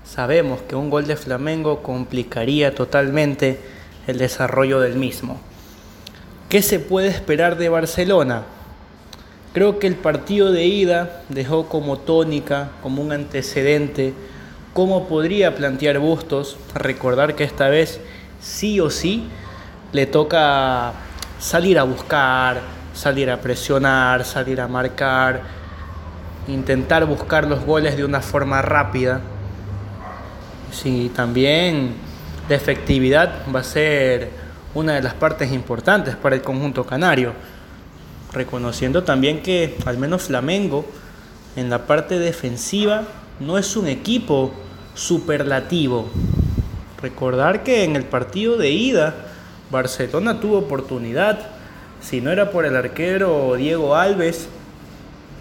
sabemos 0.03 0.61
que 0.61 0.75
un 0.75 0.89
gol 0.89 1.05
de 1.05 1.15
Flamengo 1.15 1.83
complicaría 1.83 2.73
totalmente 2.73 3.59
el 4.07 4.17
desarrollo 4.17 4.79
del 4.79 4.95
mismo. 4.95 5.39
¿Qué 6.49 6.61
se 6.61 6.79
puede 6.79 7.09
esperar 7.09 7.57
de 7.57 7.69
Barcelona? 7.69 8.43
Creo 9.53 9.79
que 9.79 9.87
el 9.87 9.95
partido 9.95 10.51
de 10.51 10.65
ida 10.65 11.23
dejó 11.29 11.67
como 11.67 11.97
tónica, 11.97 12.69
como 12.81 13.01
un 13.01 13.11
antecedente, 13.11 14.13
cómo 14.73 15.07
podría 15.07 15.55
plantear 15.55 15.99
Bustos, 15.99 16.57
recordar 16.73 17.35
que 17.35 17.43
esta 17.43 17.67
vez 17.67 17.99
sí 18.39 18.79
o 18.79 18.89
sí 18.89 19.27
le 19.91 20.05
toca 20.05 20.93
salir 21.39 21.79
a 21.79 21.83
buscar, 21.83 22.76
salir 22.97 23.29
a 23.29 23.39
presionar, 23.39 24.25
salir 24.25 24.59
a 24.59 24.67
marcar, 24.67 25.43
intentar 26.47 27.05
buscar 27.05 27.47
los 27.47 27.63
goles 27.63 27.95
de 27.95 28.03
una 28.03 28.21
forma 28.21 28.61
rápida. 28.61 29.21
Sí, 30.71 31.11
también 31.15 31.93
la 32.49 32.55
efectividad 32.55 33.43
va 33.53 33.59
a 33.59 33.63
ser 33.63 34.31
una 34.73 34.93
de 34.93 35.03
las 35.03 35.13
partes 35.13 35.51
importantes 35.51 36.15
para 36.15 36.35
el 36.35 36.41
conjunto 36.41 36.85
canario. 36.85 37.33
reconociendo 38.33 39.03
también 39.03 39.41
que 39.41 39.77
al 39.85 39.97
menos 39.97 40.23
Flamengo 40.23 40.85
en 41.55 41.69
la 41.69 41.87
parte 41.87 42.19
defensiva 42.19 43.03
no 43.39 43.57
es 43.57 43.75
un 43.77 43.87
equipo 43.87 44.53
superlativo. 44.93 46.09
Recordar 47.01 47.63
que 47.63 47.83
en 47.83 47.95
el 47.95 48.03
partido 48.03 48.57
de 48.57 48.69
ida 48.69 49.15
Barcelona 49.71 50.39
tuvo 50.39 50.59
oportunidad, 50.59 51.56
si 52.01 52.21
no 52.21 52.31
era 52.31 52.51
por 52.51 52.65
el 52.65 52.75
arquero 52.75 53.55
Diego 53.55 53.95
Alves, 53.95 54.47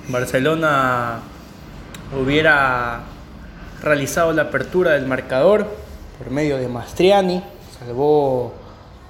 Barcelona 0.08 1.20
hubiera 2.20 3.00
realizado 3.82 4.32
la 4.32 4.42
apertura 4.42 4.92
del 4.92 5.06
marcador 5.06 5.66
por 6.18 6.30
medio 6.30 6.56
de 6.58 6.68
Mastriani, 6.68 7.42
salvó 7.78 8.54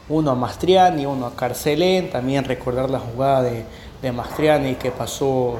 uno 0.08 0.30
a 0.30 0.34
Mastriani, 0.34 1.06
uno 1.06 1.26
a 1.26 1.36
Carcelén, 1.36 2.10
también 2.10 2.44
recordar 2.44 2.90
la 2.90 2.98
jugada 2.98 3.42
de, 3.42 3.64
de 4.02 4.12
Mastriani 4.12 4.74
que 4.76 4.90
pasó 4.90 5.58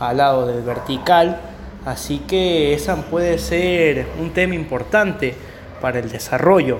al 0.00 0.16
lado 0.16 0.46
del 0.46 0.62
vertical, 0.62 1.40
así 1.84 2.18
que 2.20 2.74
esa 2.74 2.96
puede 2.96 3.38
ser 3.38 4.06
un 4.20 4.32
tema 4.32 4.54
importante 4.54 5.34
para 5.80 5.98
el 5.98 6.10
desarrollo, 6.10 6.78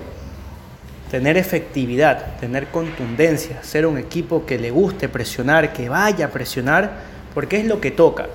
tener 1.13 1.37
efectividad, 1.37 2.39
tener 2.41 2.69
contundencia, 2.69 3.63
ser 3.63 3.85
un 3.85 3.99
equipo 3.99 4.47
que 4.47 4.59
le 4.59 4.71
guste 4.71 5.11
presionar, 5.11 5.75
que 5.75 5.91
vaya 5.91 6.25
a 6.25 6.31
presionar, 6.31 6.91
porque 7.35 7.59
es 7.59 7.67
lo 7.67 7.83
que 7.83 7.91
toca. 7.91 8.29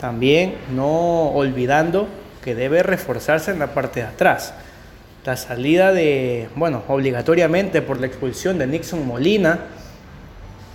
También 0.00 0.54
no 0.74 1.28
olvidando 1.32 2.08
que 2.42 2.54
debe 2.54 2.82
reforzarse 2.82 3.50
en 3.50 3.58
la 3.58 3.74
parte 3.74 4.00
de 4.00 4.06
atrás. 4.06 4.54
La 5.26 5.36
salida 5.36 5.92
de, 5.92 6.48
bueno, 6.54 6.82
obligatoriamente 6.88 7.82
por 7.82 8.00
la 8.00 8.06
expulsión 8.06 8.56
de 8.56 8.66
Nixon 8.66 9.06
Molina, 9.06 9.58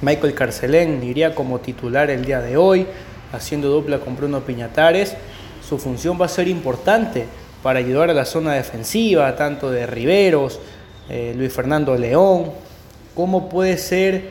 Michael 0.04 0.36
Carcelén 0.36 1.02
iría 1.02 1.34
como 1.34 1.62
titular 1.62 2.12
el 2.12 2.26
día 2.26 2.42
de 2.42 2.58
hoy, 2.58 2.86
haciendo 3.34 3.70
dupla 3.70 3.98
con 3.98 4.16
Bruno 4.16 4.42
Piñatares. 4.42 5.16
Su 5.68 5.80
función 5.80 6.22
va 6.22 6.28
a 6.28 6.30
ser 6.30 6.48
importante 6.48 7.26
para 7.64 7.80
ayudar 7.80 8.12
a 8.12 8.14
la 8.14 8.26
zona 8.26 8.54
defensiva, 8.54 9.36
tanto 9.36 9.72
de 9.72 9.88
Riveros, 9.88 10.60
eh, 11.14 11.34
Luis 11.36 11.52
Fernando 11.52 11.94
León, 11.98 12.52
cómo 13.16 13.50
puede 13.50 13.78
ser 13.78 14.30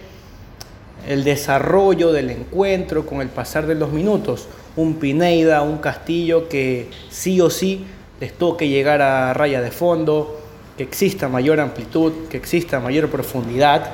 el 1.07 1.25
desarrollo 1.25 2.11
del 2.11 2.31
encuentro 2.31 3.05
con 3.05 3.21
el 3.21 3.29
pasar 3.29 3.67
de 3.67 3.75
los 3.75 3.93
minutos. 3.93 4.49
Un 4.77 4.95
Pineida, 4.95 5.61
un 5.61 5.77
Castillo 5.77 6.49
que 6.49 6.89
sí 7.11 7.39
o 7.43 7.51
sí 7.51 7.85
les 8.19 8.33
toque 8.33 8.69
llegar 8.69 9.03
a 9.03 9.35
raya 9.35 9.61
de 9.61 9.71
fondo, 9.71 10.41
que 10.79 10.83
exista 10.85 11.29
mayor 11.29 11.61
amplitud, 11.61 12.29
que 12.31 12.39
exista 12.39 12.81
mayor 12.81 13.11
profundidad. 13.11 13.91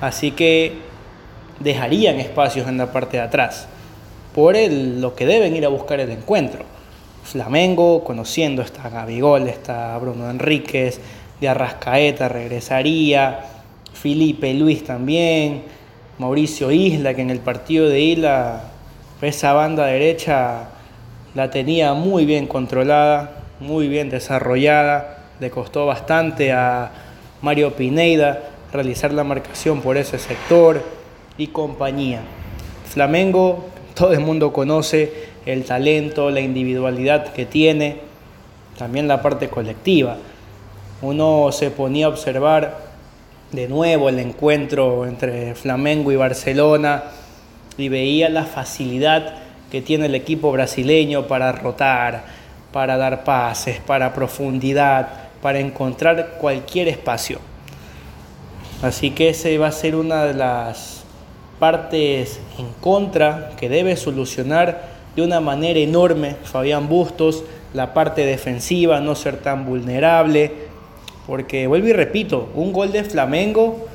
Así 0.00 0.30
que 0.30 0.78
dejarían 1.60 2.18
espacios 2.18 2.66
en 2.66 2.78
la 2.78 2.92
parte 2.92 3.18
de 3.18 3.24
atrás 3.24 3.68
por 4.34 4.56
el, 4.56 5.02
lo 5.02 5.14
que 5.14 5.26
deben 5.26 5.54
ir 5.54 5.66
a 5.66 5.68
buscar 5.68 6.00
el 6.00 6.10
encuentro. 6.10 6.64
Flamengo, 7.24 8.02
conociendo 8.02 8.62
está 8.62 8.88
Gabigol, 8.88 9.48
está 9.48 9.96
Bruno 9.98 10.30
Enríquez, 10.30 10.98
de 11.42 11.48
Arrascaeta 11.48 12.28
regresaría, 12.28 13.40
Felipe 13.92 14.54
Luis 14.54 14.84
también, 14.84 15.62
Mauricio 16.18 16.70
Isla, 16.70 17.14
que 17.14 17.22
en 17.22 17.30
el 17.30 17.40
partido 17.40 17.88
de 17.88 18.00
Isla, 18.00 18.62
esa 19.20 19.52
banda 19.52 19.86
derecha 19.86 20.68
la 21.34 21.50
tenía 21.50 21.94
muy 21.94 22.26
bien 22.26 22.46
controlada, 22.46 23.42
muy 23.58 23.88
bien 23.88 24.08
desarrollada, 24.08 25.24
le 25.40 25.50
costó 25.50 25.84
bastante 25.84 26.52
a 26.52 26.92
Mario 27.42 27.74
Pineida 27.74 28.40
realizar 28.72 29.12
la 29.12 29.24
marcación 29.24 29.80
por 29.80 29.96
ese 29.96 30.20
sector 30.20 30.80
y 31.38 31.48
compañía. 31.48 32.20
Flamengo, 32.88 33.66
todo 33.94 34.12
el 34.12 34.20
mundo 34.20 34.52
conoce 34.52 35.12
el 35.44 35.64
talento, 35.64 36.30
la 36.30 36.40
individualidad 36.40 37.32
que 37.32 37.46
tiene, 37.46 37.96
también 38.78 39.08
la 39.08 39.20
parte 39.20 39.48
colectiva. 39.48 40.18
Uno 41.02 41.50
se 41.50 41.72
ponía 41.72 42.06
a 42.06 42.10
observar 42.10 42.78
de 43.50 43.66
nuevo 43.66 44.08
el 44.08 44.20
encuentro 44.20 45.04
entre 45.04 45.56
Flamengo 45.56 46.12
y 46.12 46.16
Barcelona 46.16 47.02
y 47.76 47.88
veía 47.88 48.28
la 48.28 48.44
facilidad 48.44 49.34
que 49.68 49.82
tiene 49.82 50.06
el 50.06 50.14
equipo 50.14 50.52
brasileño 50.52 51.26
para 51.26 51.50
rotar, 51.50 52.22
para 52.72 52.96
dar 52.96 53.24
pases, 53.24 53.80
para 53.80 54.14
profundidad, 54.14 55.08
para 55.42 55.58
encontrar 55.58 56.36
cualquier 56.40 56.86
espacio. 56.86 57.40
Así 58.80 59.10
que 59.10 59.30
ese 59.30 59.58
va 59.58 59.66
a 59.66 59.72
ser 59.72 59.96
una 59.96 60.24
de 60.24 60.34
las 60.34 61.02
partes 61.58 62.38
en 62.58 62.68
contra 62.80 63.50
que 63.56 63.68
debe 63.68 63.96
solucionar 63.96 64.82
de 65.16 65.22
una 65.22 65.40
manera 65.40 65.80
enorme 65.80 66.36
Fabián 66.44 66.88
Bustos, 66.88 67.42
la 67.74 67.92
parte 67.92 68.24
defensiva, 68.24 69.00
no 69.00 69.16
ser 69.16 69.38
tan 69.38 69.66
vulnerable, 69.66 70.71
porque 71.26 71.66
vuelvo 71.66 71.88
y 71.88 71.92
repito, 71.92 72.50
un 72.54 72.72
gol 72.72 72.92
de 72.92 73.04
Flamengo 73.04 73.86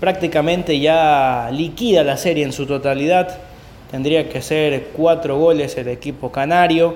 prácticamente 0.00 0.80
ya 0.80 1.50
liquida 1.52 2.02
la 2.02 2.16
serie 2.16 2.44
en 2.44 2.52
su 2.52 2.66
totalidad, 2.66 3.38
tendría 3.90 4.28
que 4.28 4.40
ser 4.40 4.88
cuatro 4.96 5.38
goles 5.38 5.76
el 5.76 5.88
equipo 5.88 6.32
canario, 6.32 6.94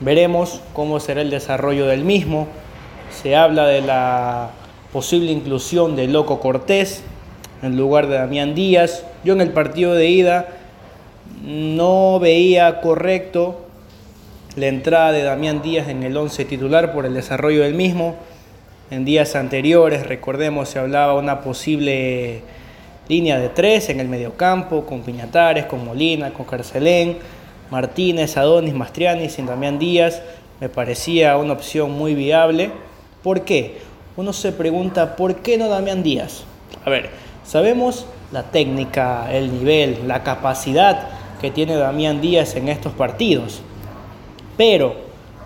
veremos 0.00 0.60
cómo 0.72 0.98
será 0.98 1.20
el 1.20 1.30
desarrollo 1.30 1.86
del 1.86 2.04
mismo, 2.04 2.48
se 3.22 3.36
habla 3.36 3.66
de 3.66 3.82
la 3.82 4.50
posible 4.92 5.30
inclusión 5.30 5.94
de 5.94 6.08
Loco 6.08 6.40
Cortés 6.40 7.02
en 7.62 7.76
lugar 7.76 8.06
de 8.06 8.16
Damián 8.16 8.54
Díaz, 8.54 9.04
yo 9.24 9.34
en 9.34 9.42
el 9.42 9.50
partido 9.50 9.94
de 9.94 10.08
ida 10.08 10.48
no 11.44 12.18
veía 12.18 12.80
correcto 12.80 13.67
la 14.58 14.66
entrada 14.66 15.12
de 15.12 15.22
Damián 15.22 15.62
Díaz 15.62 15.88
en 15.88 16.02
el 16.02 16.16
11 16.16 16.44
titular 16.44 16.92
por 16.92 17.06
el 17.06 17.14
desarrollo 17.14 17.62
del 17.62 17.74
mismo. 17.74 18.16
En 18.90 19.04
días 19.04 19.36
anteriores, 19.36 20.06
recordemos, 20.06 20.68
se 20.68 20.78
hablaba 20.78 21.14
una 21.14 21.42
posible 21.42 22.42
línea 23.08 23.38
de 23.38 23.48
tres 23.50 23.88
en 23.88 24.00
el 24.00 24.08
mediocampo, 24.08 24.84
con 24.84 25.02
Piñatares, 25.02 25.66
con 25.66 25.84
Molina, 25.84 26.32
con 26.32 26.44
Carcelén, 26.44 27.18
Martínez, 27.70 28.36
Adonis, 28.36 28.74
Mastriani, 28.74 29.28
sin 29.28 29.46
Damián 29.46 29.78
Díaz. 29.78 30.22
Me 30.60 30.68
parecía 30.68 31.36
una 31.36 31.52
opción 31.52 31.92
muy 31.92 32.14
viable. 32.14 32.70
¿Por 33.22 33.42
qué? 33.42 33.78
Uno 34.16 34.32
se 34.32 34.50
pregunta, 34.50 35.14
¿por 35.14 35.36
qué 35.36 35.56
no 35.56 35.68
Damián 35.68 36.02
Díaz? 36.02 36.42
A 36.84 36.90
ver, 36.90 37.10
sabemos 37.44 38.06
la 38.32 38.42
técnica, 38.42 39.32
el 39.32 39.52
nivel, 39.52 40.08
la 40.08 40.24
capacidad 40.24 41.06
que 41.40 41.52
tiene 41.52 41.76
Damián 41.76 42.20
Díaz 42.20 42.56
en 42.56 42.68
estos 42.68 42.92
partidos. 42.94 43.62
Pero 44.58 44.96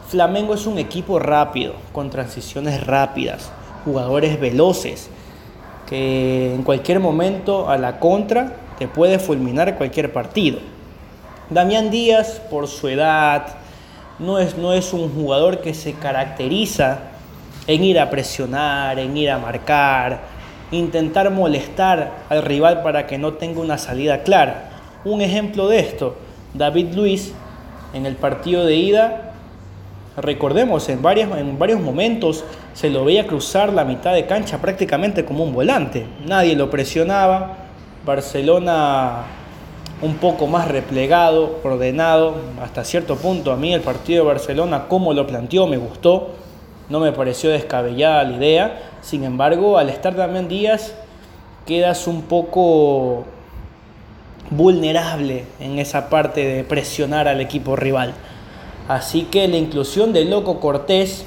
Flamengo 0.09 0.55
es 0.55 0.67
un 0.67 0.79
equipo 0.79 1.19
rápido, 1.19 1.75
con 1.93 2.09
transiciones 2.09 2.85
rápidas, 2.87 3.53
jugadores 3.85 4.41
veloces, 4.41 5.11
que 5.87 6.55
en 6.55 6.63
cualquier 6.63 6.99
momento 6.99 7.69
a 7.69 7.77
la 7.77 8.01
contra 8.01 8.57
te 8.79 8.89
puede 8.89 9.19
fulminar 9.19 9.77
cualquier 9.77 10.15
partido. 10.15 10.59
Damián 11.51 11.91
Díaz, 11.91 12.41
por 12.51 12.67
su 12.69 12.89
edad, 12.89 13.47
no 14.19 14.39
es, 14.39 14.57
no 14.57 14.73
es 14.73 14.95
un 14.95 15.13
jugador 15.15 15.61
que 15.61 15.75
se 15.75 15.93
caracteriza 15.93 17.01
en 17.67 17.85
ir 17.85 18.01
a 18.01 18.09
presionar, 18.09 18.99
en 18.99 19.15
ir 19.15 19.31
a 19.31 19.39
marcar, 19.39 20.21
intentar 20.71 21.31
molestar 21.31 22.13
al 22.31 22.43
rival 22.43 22.83
para 22.83 23.07
que 23.07 23.19
no 23.19 23.35
tenga 23.35 23.61
una 23.61 23.77
salida 23.77 24.23
clara. 24.23 24.71
Un 25.05 25.21
ejemplo 25.21 25.69
de 25.69 25.81
esto, 25.81 26.17
David 26.55 26.95
Luis 26.95 27.35
en 27.93 28.07
el 28.07 28.17
partido 28.17 28.65
de 28.65 28.75
ida, 28.75 29.33
recordemos, 30.17 30.89
en, 30.89 31.03
varios, 31.03 31.37
en 31.37 31.59
varios 31.59 31.81
momentos 31.81 32.45
se 32.75 32.91
lo 32.91 33.05
veía 33.05 33.27
cruzar 33.27 33.73
la 33.73 33.85
mitad 33.85 34.15
de 34.15 34.27
cancha 34.27 34.59
prácticamente 34.59 35.25
como 35.25 35.45
un 35.45 35.53
volante. 35.53 36.07
Nadie 36.27 36.57
lo 36.57 36.71
presionaba. 36.71 37.57
Barcelona 38.05 39.25
un 40.03 40.17
poco 40.17 40.49
más 40.49 40.69
replegado, 40.69 41.61
ordenado, 41.63 42.35
hasta 42.61 42.85
cierto 42.85 43.17
punto 43.17 43.53
a 43.53 43.57
mí 43.57 43.73
el 43.73 43.81
partido 43.81 44.25
de 44.25 44.33
Barcelona, 44.33 44.87
como 44.89 45.15
lo 45.15 45.27
planteó, 45.27 45.69
me 45.69 45.77
gustó, 45.77 46.31
no 46.89 46.99
me 46.99 47.13
pareció 47.13 47.51
descabellada 47.51 48.25
la 48.25 48.37
idea, 48.37 48.83
sin 49.01 49.23
embargo, 49.23 49.79
al 49.79 49.89
estar 49.89 50.17
también 50.17 50.49
Díaz, 50.49 50.95
quedas 51.67 52.09
un 52.09 52.23
poco 52.23 53.25
vulnerable 54.57 55.45
en 55.61 55.79
esa 55.79 56.09
parte 56.09 56.45
de 56.47 56.65
presionar 56.65 57.29
al 57.29 57.41
equipo 57.41 57.77
rival. 57.77 58.15
Así 58.89 59.23
que 59.25 59.49
la 59.49 59.57
inclusión 59.57 60.13
de 60.13 60.25
Loco 60.25 60.61
Cortés 60.61 61.25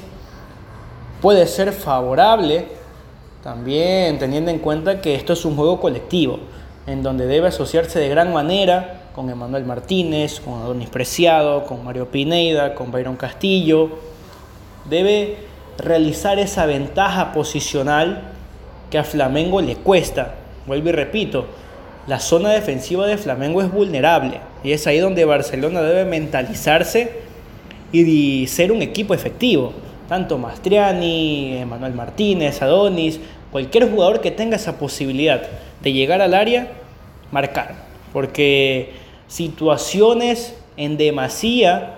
puede 1.20 1.46
ser 1.46 1.72
favorable 1.72 2.66
también 3.42 4.18
teniendo 4.18 4.50
en 4.50 4.58
cuenta 4.58 5.00
que 5.00 5.14
esto 5.14 5.32
es 5.32 5.44
un 5.44 5.54
juego 5.54 5.80
colectivo, 5.80 6.40
en 6.86 7.04
donde 7.04 7.26
debe 7.26 7.46
asociarse 7.46 8.00
de 8.00 8.08
gran 8.08 8.32
manera 8.32 9.04
con 9.14 9.30
Emanuel 9.30 9.64
Martínez, 9.64 10.40
con 10.40 10.54
Adonis 10.54 10.88
Preciado, 10.90 11.64
con 11.64 11.84
Mario 11.84 12.10
Pineida, 12.10 12.74
con 12.74 12.90
Byron 12.90 13.16
Castillo. 13.16 13.90
Debe 14.90 15.36
realizar 15.78 16.40
esa 16.40 16.66
ventaja 16.66 17.32
posicional 17.32 18.32
que 18.90 18.98
a 18.98 19.04
Flamengo 19.04 19.60
le 19.60 19.76
cuesta. 19.76 20.34
Vuelvo 20.66 20.88
y 20.88 20.92
repito, 20.92 21.46
la 22.06 22.20
zona 22.20 22.50
defensiva 22.50 23.06
de 23.06 23.18
Flamengo 23.18 23.60
es 23.62 23.70
vulnerable 23.70 24.40
y 24.62 24.72
es 24.72 24.86
ahí 24.86 24.98
donde 24.98 25.24
Barcelona 25.24 25.82
debe 25.82 26.04
mentalizarse 26.04 27.12
y 27.92 28.46
ser 28.46 28.70
un 28.72 28.82
equipo 28.82 29.14
efectivo. 29.14 29.72
Tanto 30.08 30.38
Mastriani, 30.38 31.64
Manuel 31.68 31.94
Martínez, 31.94 32.62
Adonis, 32.62 33.18
cualquier 33.50 33.90
jugador 33.90 34.20
que 34.20 34.30
tenga 34.30 34.56
esa 34.56 34.78
posibilidad 34.78 35.42
de 35.82 35.92
llegar 35.92 36.22
al 36.22 36.34
área, 36.34 36.68
marcar. 37.32 37.74
Porque 38.12 38.92
situaciones 39.26 40.54
en 40.76 40.96
demasía 40.96 41.94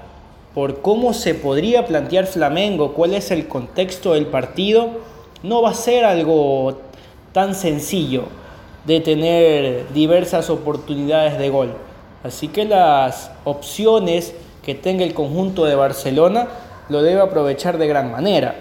por 0.54 0.80
cómo 0.80 1.12
se 1.12 1.34
podría 1.34 1.84
plantear 1.84 2.26
Flamengo, 2.26 2.94
cuál 2.94 3.12
es 3.12 3.30
el 3.30 3.46
contexto 3.46 4.14
del 4.14 4.26
partido, 4.26 4.88
no 5.42 5.60
va 5.60 5.70
a 5.70 5.74
ser 5.74 6.06
algo 6.06 6.80
tan 7.32 7.54
sencillo 7.54 8.24
de 8.88 9.00
tener 9.00 9.92
diversas 9.92 10.48
oportunidades 10.48 11.38
de 11.38 11.50
gol. 11.50 11.74
Así 12.24 12.48
que 12.48 12.64
las 12.64 13.30
opciones 13.44 14.34
que 14.62 14.74
tenga 14.74 15.04
el 15.04 15.12
conjunto 15.12 15.66
de 15.66 15.74
Barcelona 15.74 16.48
lo 16.88 17.02
debe 17.02 17.20
aprovechar 17.20 17.76
de 17.76 17.86
gran 17.86 18.10
manera. 18.10 18.54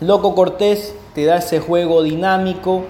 Loco 0.00 0.34
Cortés 0.34 0.96
te 1.14 1.26
da 1.26 1.36
ese 1.36 1.60
juego 1.60 2.02
dinámico, 2.02 2.84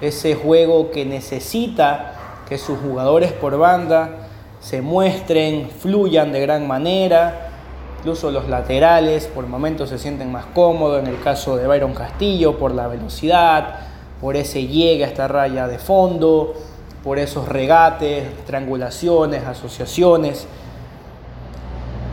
ese 0.00 0.34
juego 0.34 0.90
que 0.90 1.04
necesita 1.04 2.14
que 2.48 2.58
sus 2.58 2.80
jugadores 2.80 3.30
por 3.30 3.56
banda 3.56 4.26
se 4.58 4.82
muestren, 4.82 5.70
fluyan 5.70 6.32
de 6.32 6.40
gran 6.40 6.66
manera. 6.66 7.50
Incluso 7.98 8.32
los 8.32 8.48
laterales 8.48 9.28
por 9.28 9.46
momentos 9.46 9.90
se 9.90 9.98
sienten 9.98 10.32
más 10.32 10.46
cómodos, 10.46 11.04
en 11.04 11.06
el 11.06 11.20
caso 11.20 11.56
de 11.56 11.68
Byron 11.68 11.94
Castillo, 11.94 12.58
por 12.58 12.74
la 12.74 12.88
velocidad, 12.88 13.89
por 14.20 14.36
ese 14.36 14.66
llegue 14.66 15.04
a 15.04 15.08
esta 15.08 15.28
raya 15.28 15.66
de 15.66 15.78
fondo, 15.78 16.54
por 17.02 17.18
esos 17.18 17.48
regates, 17.48 18.24
triangulaciones, 18.44 19.44
asociaciones. 19.44 20.46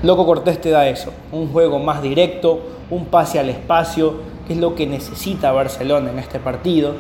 Loco 0.04 0.26
Cortés 0.26 0.62
te 0.62 0.70
da 0.70 0.88
eso, 0.88 1.12
un 1.32 1.52
juego 1.52 1.80
más 1.80 2.02
directo, 2.02 2.62
un 2.90 3.06
pase 3.06 3.40
al 3.40 3.50
espacio, 3.50 4.22
que 4.48 4.54
es 4.54 4.60
lo 4.60 4.76
que 4.76 4.88
necesita 4.88 5.52
Barcelona 5.52 6.12
en 6.12 6.20
este 6.20 6.40
partido. 6.40 6.94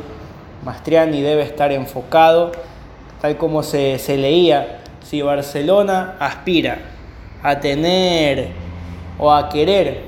Mastriani 0.66 1.22
debe 1.22 1.44
estar 1.44 1.72
enfocado, 1.72 2.52
tal 3.22 3.38
como 3.38 3.64
se, 3.64 4.00
se 4.00 4.18
leía, 4.18 4.82
si 5.04 5.22
Barcelona 5.22 6.16
aspira 6.20 6.80
a 7.42 7.60
tener 7.60 8.50
o 9.18 9.32
a 9.32 9.48
querer 9.48 10.02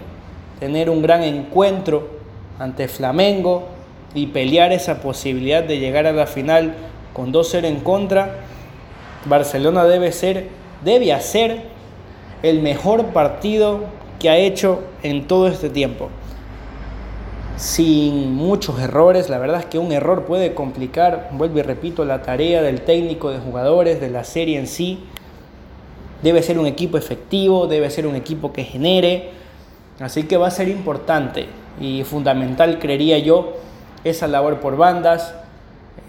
tener 0.59 0.89
un 0.89 1.01
gran 1.01 1.23
encuentro 1.23 2.19
ante 2.59 2.89
Flamengo 2.89 3.78
y 4.13 4.28
pelear 4.28 4.72
esa 4.72 5.02
posibilidad 5.02 5.63
de 5.63 5.80
llegar 5.80 6.08
a 6.08 6.12
la 6.12 6.28
final 6.28 6.74
con 7.13 7.32
2-0 7.34 7.65
en 7.65 7.80
contra, 7.82 8.36
Barcelona 9.26 9.84
debe 9.86 10.12
ser, 10.12 10.48
debe 10.84 11.13
hacer 11.13 11.62
el 12.43 12.62
mejor 12.62 13.08
partido 13.08 13.82
que 14.19 14.30
ha 14.30 14.38
hecho 14.38 14.82
en 15.04 15.28
todo 15.28 15.48
este 15.48 15.69
tiempo. 15.69 16.10
Sin 17.58 18.34
muchos 18.34 18.80
errores, 18.80 19.30
la 19.30 19.38
verdad 19.38 19.60
es 19.60 19.65
que 19.65 19.80
un 19.80 19.91
error 19.91 20.24
puede 20.24 20.54
complicar, 20.54 21.30
vuelvo 21.34 21.60
y 21.60 21.62
repito, 21.62 22.06
la 22.06 22.22
tarea 22.22 22.62
del 22.62 22.82
técnico, 22.82 23.32
de 23.32 23.39
jugadores, 23.39 24.00
de 24.00 24.10
la 24.10 24.24
serie 24.24 24.58
en 24.58 24.67
sí. 24.67 25.00
Debe 26.24 26.41
ser 26.41 26.58
un 26.58 26.67
equipo 26.67 26.98
efectivo, 26.98 27.67
debe 27.67 27.89
ser 27.89 28.08
un 28.08 28.15
equipo 28.15 28.54
que 28.54 28.63
genere. 28.63 29.32
Así 30.00 30.24
que 30.24 30.38
va 30.38 30.48
a 30.48 30.52
ser 30.52 30.69
importante 30.69 31.48
y 31.82 32.06
fundamental, 32.06 32.80
creería 32.80 33.17
yo, 33.17 33.58
esa 34.03 34.27
labor 34.27 34.59
por 34.59 34.77
bandas, 34.77 35.33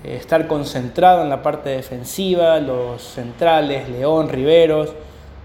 eh, 0.05 0.17
estar 0.17 0.47
concentrado 0.47 1.23
en 1.23 1.29
la 1.29 1.43
parte 1.43 1.71
defensiva, 1.71 2.59
los 2.61 3.03
centrales, 3.03 3.89
León, 3.89 4.29
Riveros, 4.29 4.91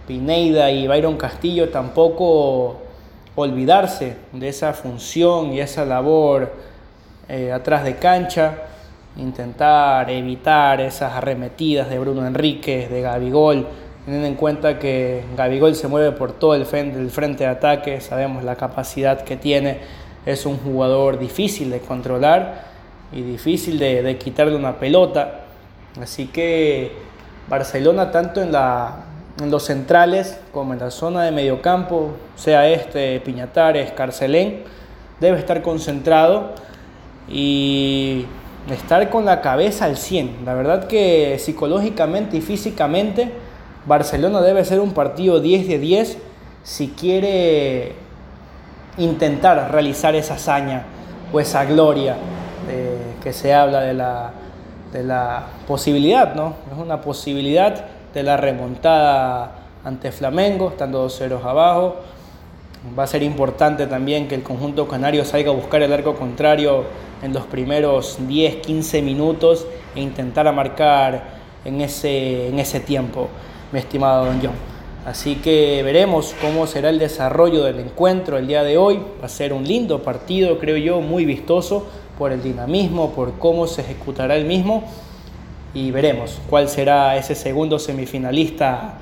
Pineida 0.07 0.71
y 0.71 0.87
Byron 0.87 1.17
Castillo 1.17 1.69
tampoco 1.69 2.77
olvidarse 3.35 4.15
de 4.31 4.47
esa 4.47 4.73
función 4.73 5.51
y 5.51 5.59
esa 5.59 5.83
labor 5.83 6.53
eh, 7.27 7.51
atrás 7.51 7.83
de 7.83 7.95
cancha, 7.95 8.53
intentar 9.17 10.09
evitar 10.09 10.79
esas 10.79 11.13
arremetidas 11.13 11.89
de 11.89 11.99
Bruno 11.99 12.25
Enríquez, 12.25 12.89
de 12.89 13.01
Gabigol, 13.01 13.67
teniendo 14.05 14.27
en 14.27 14.35
cuenta 14.35 14.77
que 14.77 15.23
Gabigol 15.35 15.75
se 15.75 15.87
mueve 15.87 16.11
por 16.11 16.33
todo 16.33 16.55
el 16.55 16.65
frente, 16.65 16.99
el 16.99 17.09
frente 17.09 17.43
de 17.43 17.49
ataque, 17.49 17.99
sabemos 17.99 18.43
la 18.43 18.55
capacidad 18.55 19.21
que 19.21 19.35
tiene, 19.35 19.79
es 20.25 20.45
un 20.45 20.57
jugador 20.57 21.19
difícil 21.19 21.69
de 21.69 21.79
controlar 21.79 22.65
y 23.11 23.21
difícil 23.21 23.77
de, 23.77 24.01
de 24.01 24.17
quitarle 24.17 24.55
una 24.55 24.79
pelota, 24.79 25.45
así 26.01 26.27
que 26.27 26.91
Barcelona 27.47 28.11
tanto 28.11 28.41
en 28.41 28.51
la 28.51 29.05
en 29.41 29.51
los 29.51 29.63
centrales 29.63 30.39
como 30.51 30.73
en 30.73 30.79
la 30.79 30.91
zona 30.91 31.23
de 31.23 31.31
mediocampo, 31.31 32.11
sea 32.35 32.69
este 32.69 33.19
Piñatares, 33.19 33.91
Carcelén, 33.91 34.63
debe 35.19 35.37
estar 35.37 35.61
concentrado 35.61 36.53
y 37.29 38.25
estar 38.71 39.09
con 39.09 39.25
la 39.25 39.41
cabeza 39.41 39.85
al 39.85 39.97
100. 39.97 40.45
La 40.45 40.53
verdad 40.53 40.87
que 40.87 41.37
psicológicamente 41.39 42.37
y 42.37 42.41
físicamente 42.41 43.31
Barcelona 43.85 44.41
debe 44.41 44.63
ser 44.63 44.79
un 44.79 44.93
partido 44.93 45.39
10 45.41 45.67
de 45.67 45.79
10 45.79 46.17
si 46.63 46.87
quiere 46.89 47.93
intentar 48.97 49.71
realizar 49.71 50.15
esa 50.15 50.35
hazaña 50.35 50.83
o 51.31 51.39
esa 51.39 51.65
gloria 51.65 52.15
que 53.21 53.33
se 53.33 53.53
habla 53.53 53.81
de 53.81 53.93
la, 53.93 54.31
de 54.93 55.03
la 55.03 55.43
posibilidad, 55.67 56.35
¿no? 56.35 56.55
Es 56.71 56.77
una 56.77 57.01
posibilidad 57.01 57.85
de 58.13 58.23
la 58.23 58.37
remontada 58.37 59.51
ante 59.83 60.11
Flamengo, 60.11 60.69
estando 60.69 60.99
dos 60.99 61.17
ceros 61.17 61.43
abajo. 61.43 61.97
Va 62.97 63.03
a 63.03 63.07
ser 63.07 63.23
importante 63.23 63.87
también 63.87 64.27
que 64.27 64.35
el 64.35 64.43
conjunto 64.43 64.87
canario 64.87 65.25
salga 65.25 65.51
a 65.51 65.53
buscar 65.53 65.81
el 65.81 65.91
arco 65.91 66.15
contrario 66.15 66.85
en 67.21 67.33
los 67.33 67.45
primeros 67.45 68.17
10, 68.27 68.57
15 68.57 69.01
minutos 69.01 69.65
e 69.95 70.01
intentar 70.01 70.51
marcar 70.53 71.23
en 71.65 71.81
ese, 71.81 72.49
en 72.49 72.59
ese 72.59 72.79
tiempo, 72.79 73.27
mi 73.71 73.79
estimado 73.79 74.25
Don 74.25 74.39
John. 74.41 74.74
Así 75.05 75.35
que 75.35 75.83
veremos 75.83 76.35
cómo 76.41 76.65
será 76.65 76.89
el 76.89 76.97
desarrollo 76.97 77.63
del 77.63 77.79
encuentro 77.79 78.37
el 78.37 78.47
día 78.47 78.63
de 78.63 78.77
hoy. 78.77 78.99
Va 79.21 79.27
a 79.27 79.29
ser 79.29 79.53
un 79.53 79.63
lindo 79.63 80.01
partido, 80.01 80.57
creo 80.57 80.77
yo, 80.77 80.99
muy 80.99 81.25
vistoso 81.25 81.87
por 82.17 82.31
el 82.31 82.41
dinamismo, 82.41 83.11
por 83.11 83.33
cómo 83.33 83.67
se 83.67 83.81
ejecutará 83.81 84.35
el 84.35 84.45
mismo 84.45 84.83
y 85.75 85.91
veremos 85.91 86.39
cuál 86.49 86.69
será 86.69 87.17
ese 87.17 87.35
segundo 87.35 87.77
semifinalista 87.77 88.95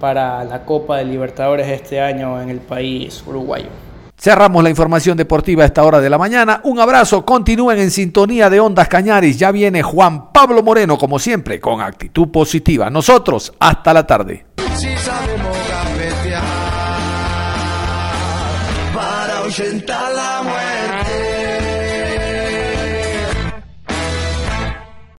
para 0.00 0.42
la 0.44 0.64
Copa 0.64 0.96
de 0.96 1.04
Libertadores 1.04 1.68
este 1.68 2.00
año 2.00 2.40
en 2.40 2.48
el 2.48 2.60
país 2.60 3.22
uruguayo. 3.26 3.68
Cerramos 4.16 4.62
la 4.62 4.70
información 4.70 5.16
deportiva 5.16 5.64
a 5.64 5.66
esta 5.66 5.82
hora 5.82 6.00
de 6.00 6.08
la 6.08 6.16
mañana. 6.16 6.60
Un 6.64 6.78
abrazo, 6.78 7.24
continúen 7.26 7.78
en 7.80 7.90
sintonía 7.90 8.48
de 8.48 8.60
Ondas 8.60 8.86
Cañaris. 8.88 9.36
Ya 9.36 9.50
viene 9.50 9.82
Juan 9.82 10.32
Pablo 10.32 10.62
Moreno, 10.62 10.96
como 10.96 11.18
siempre, 11.18 11.60
con 11.60 11.80
actitud 11.80 12.28
positiva. 12.28 12.88
Nosotros, 12.88 13.52
hasta 13.58 13.92
la 13.92 14.06
tarde. 14.06 14.46
Sentarla 19.52 20.31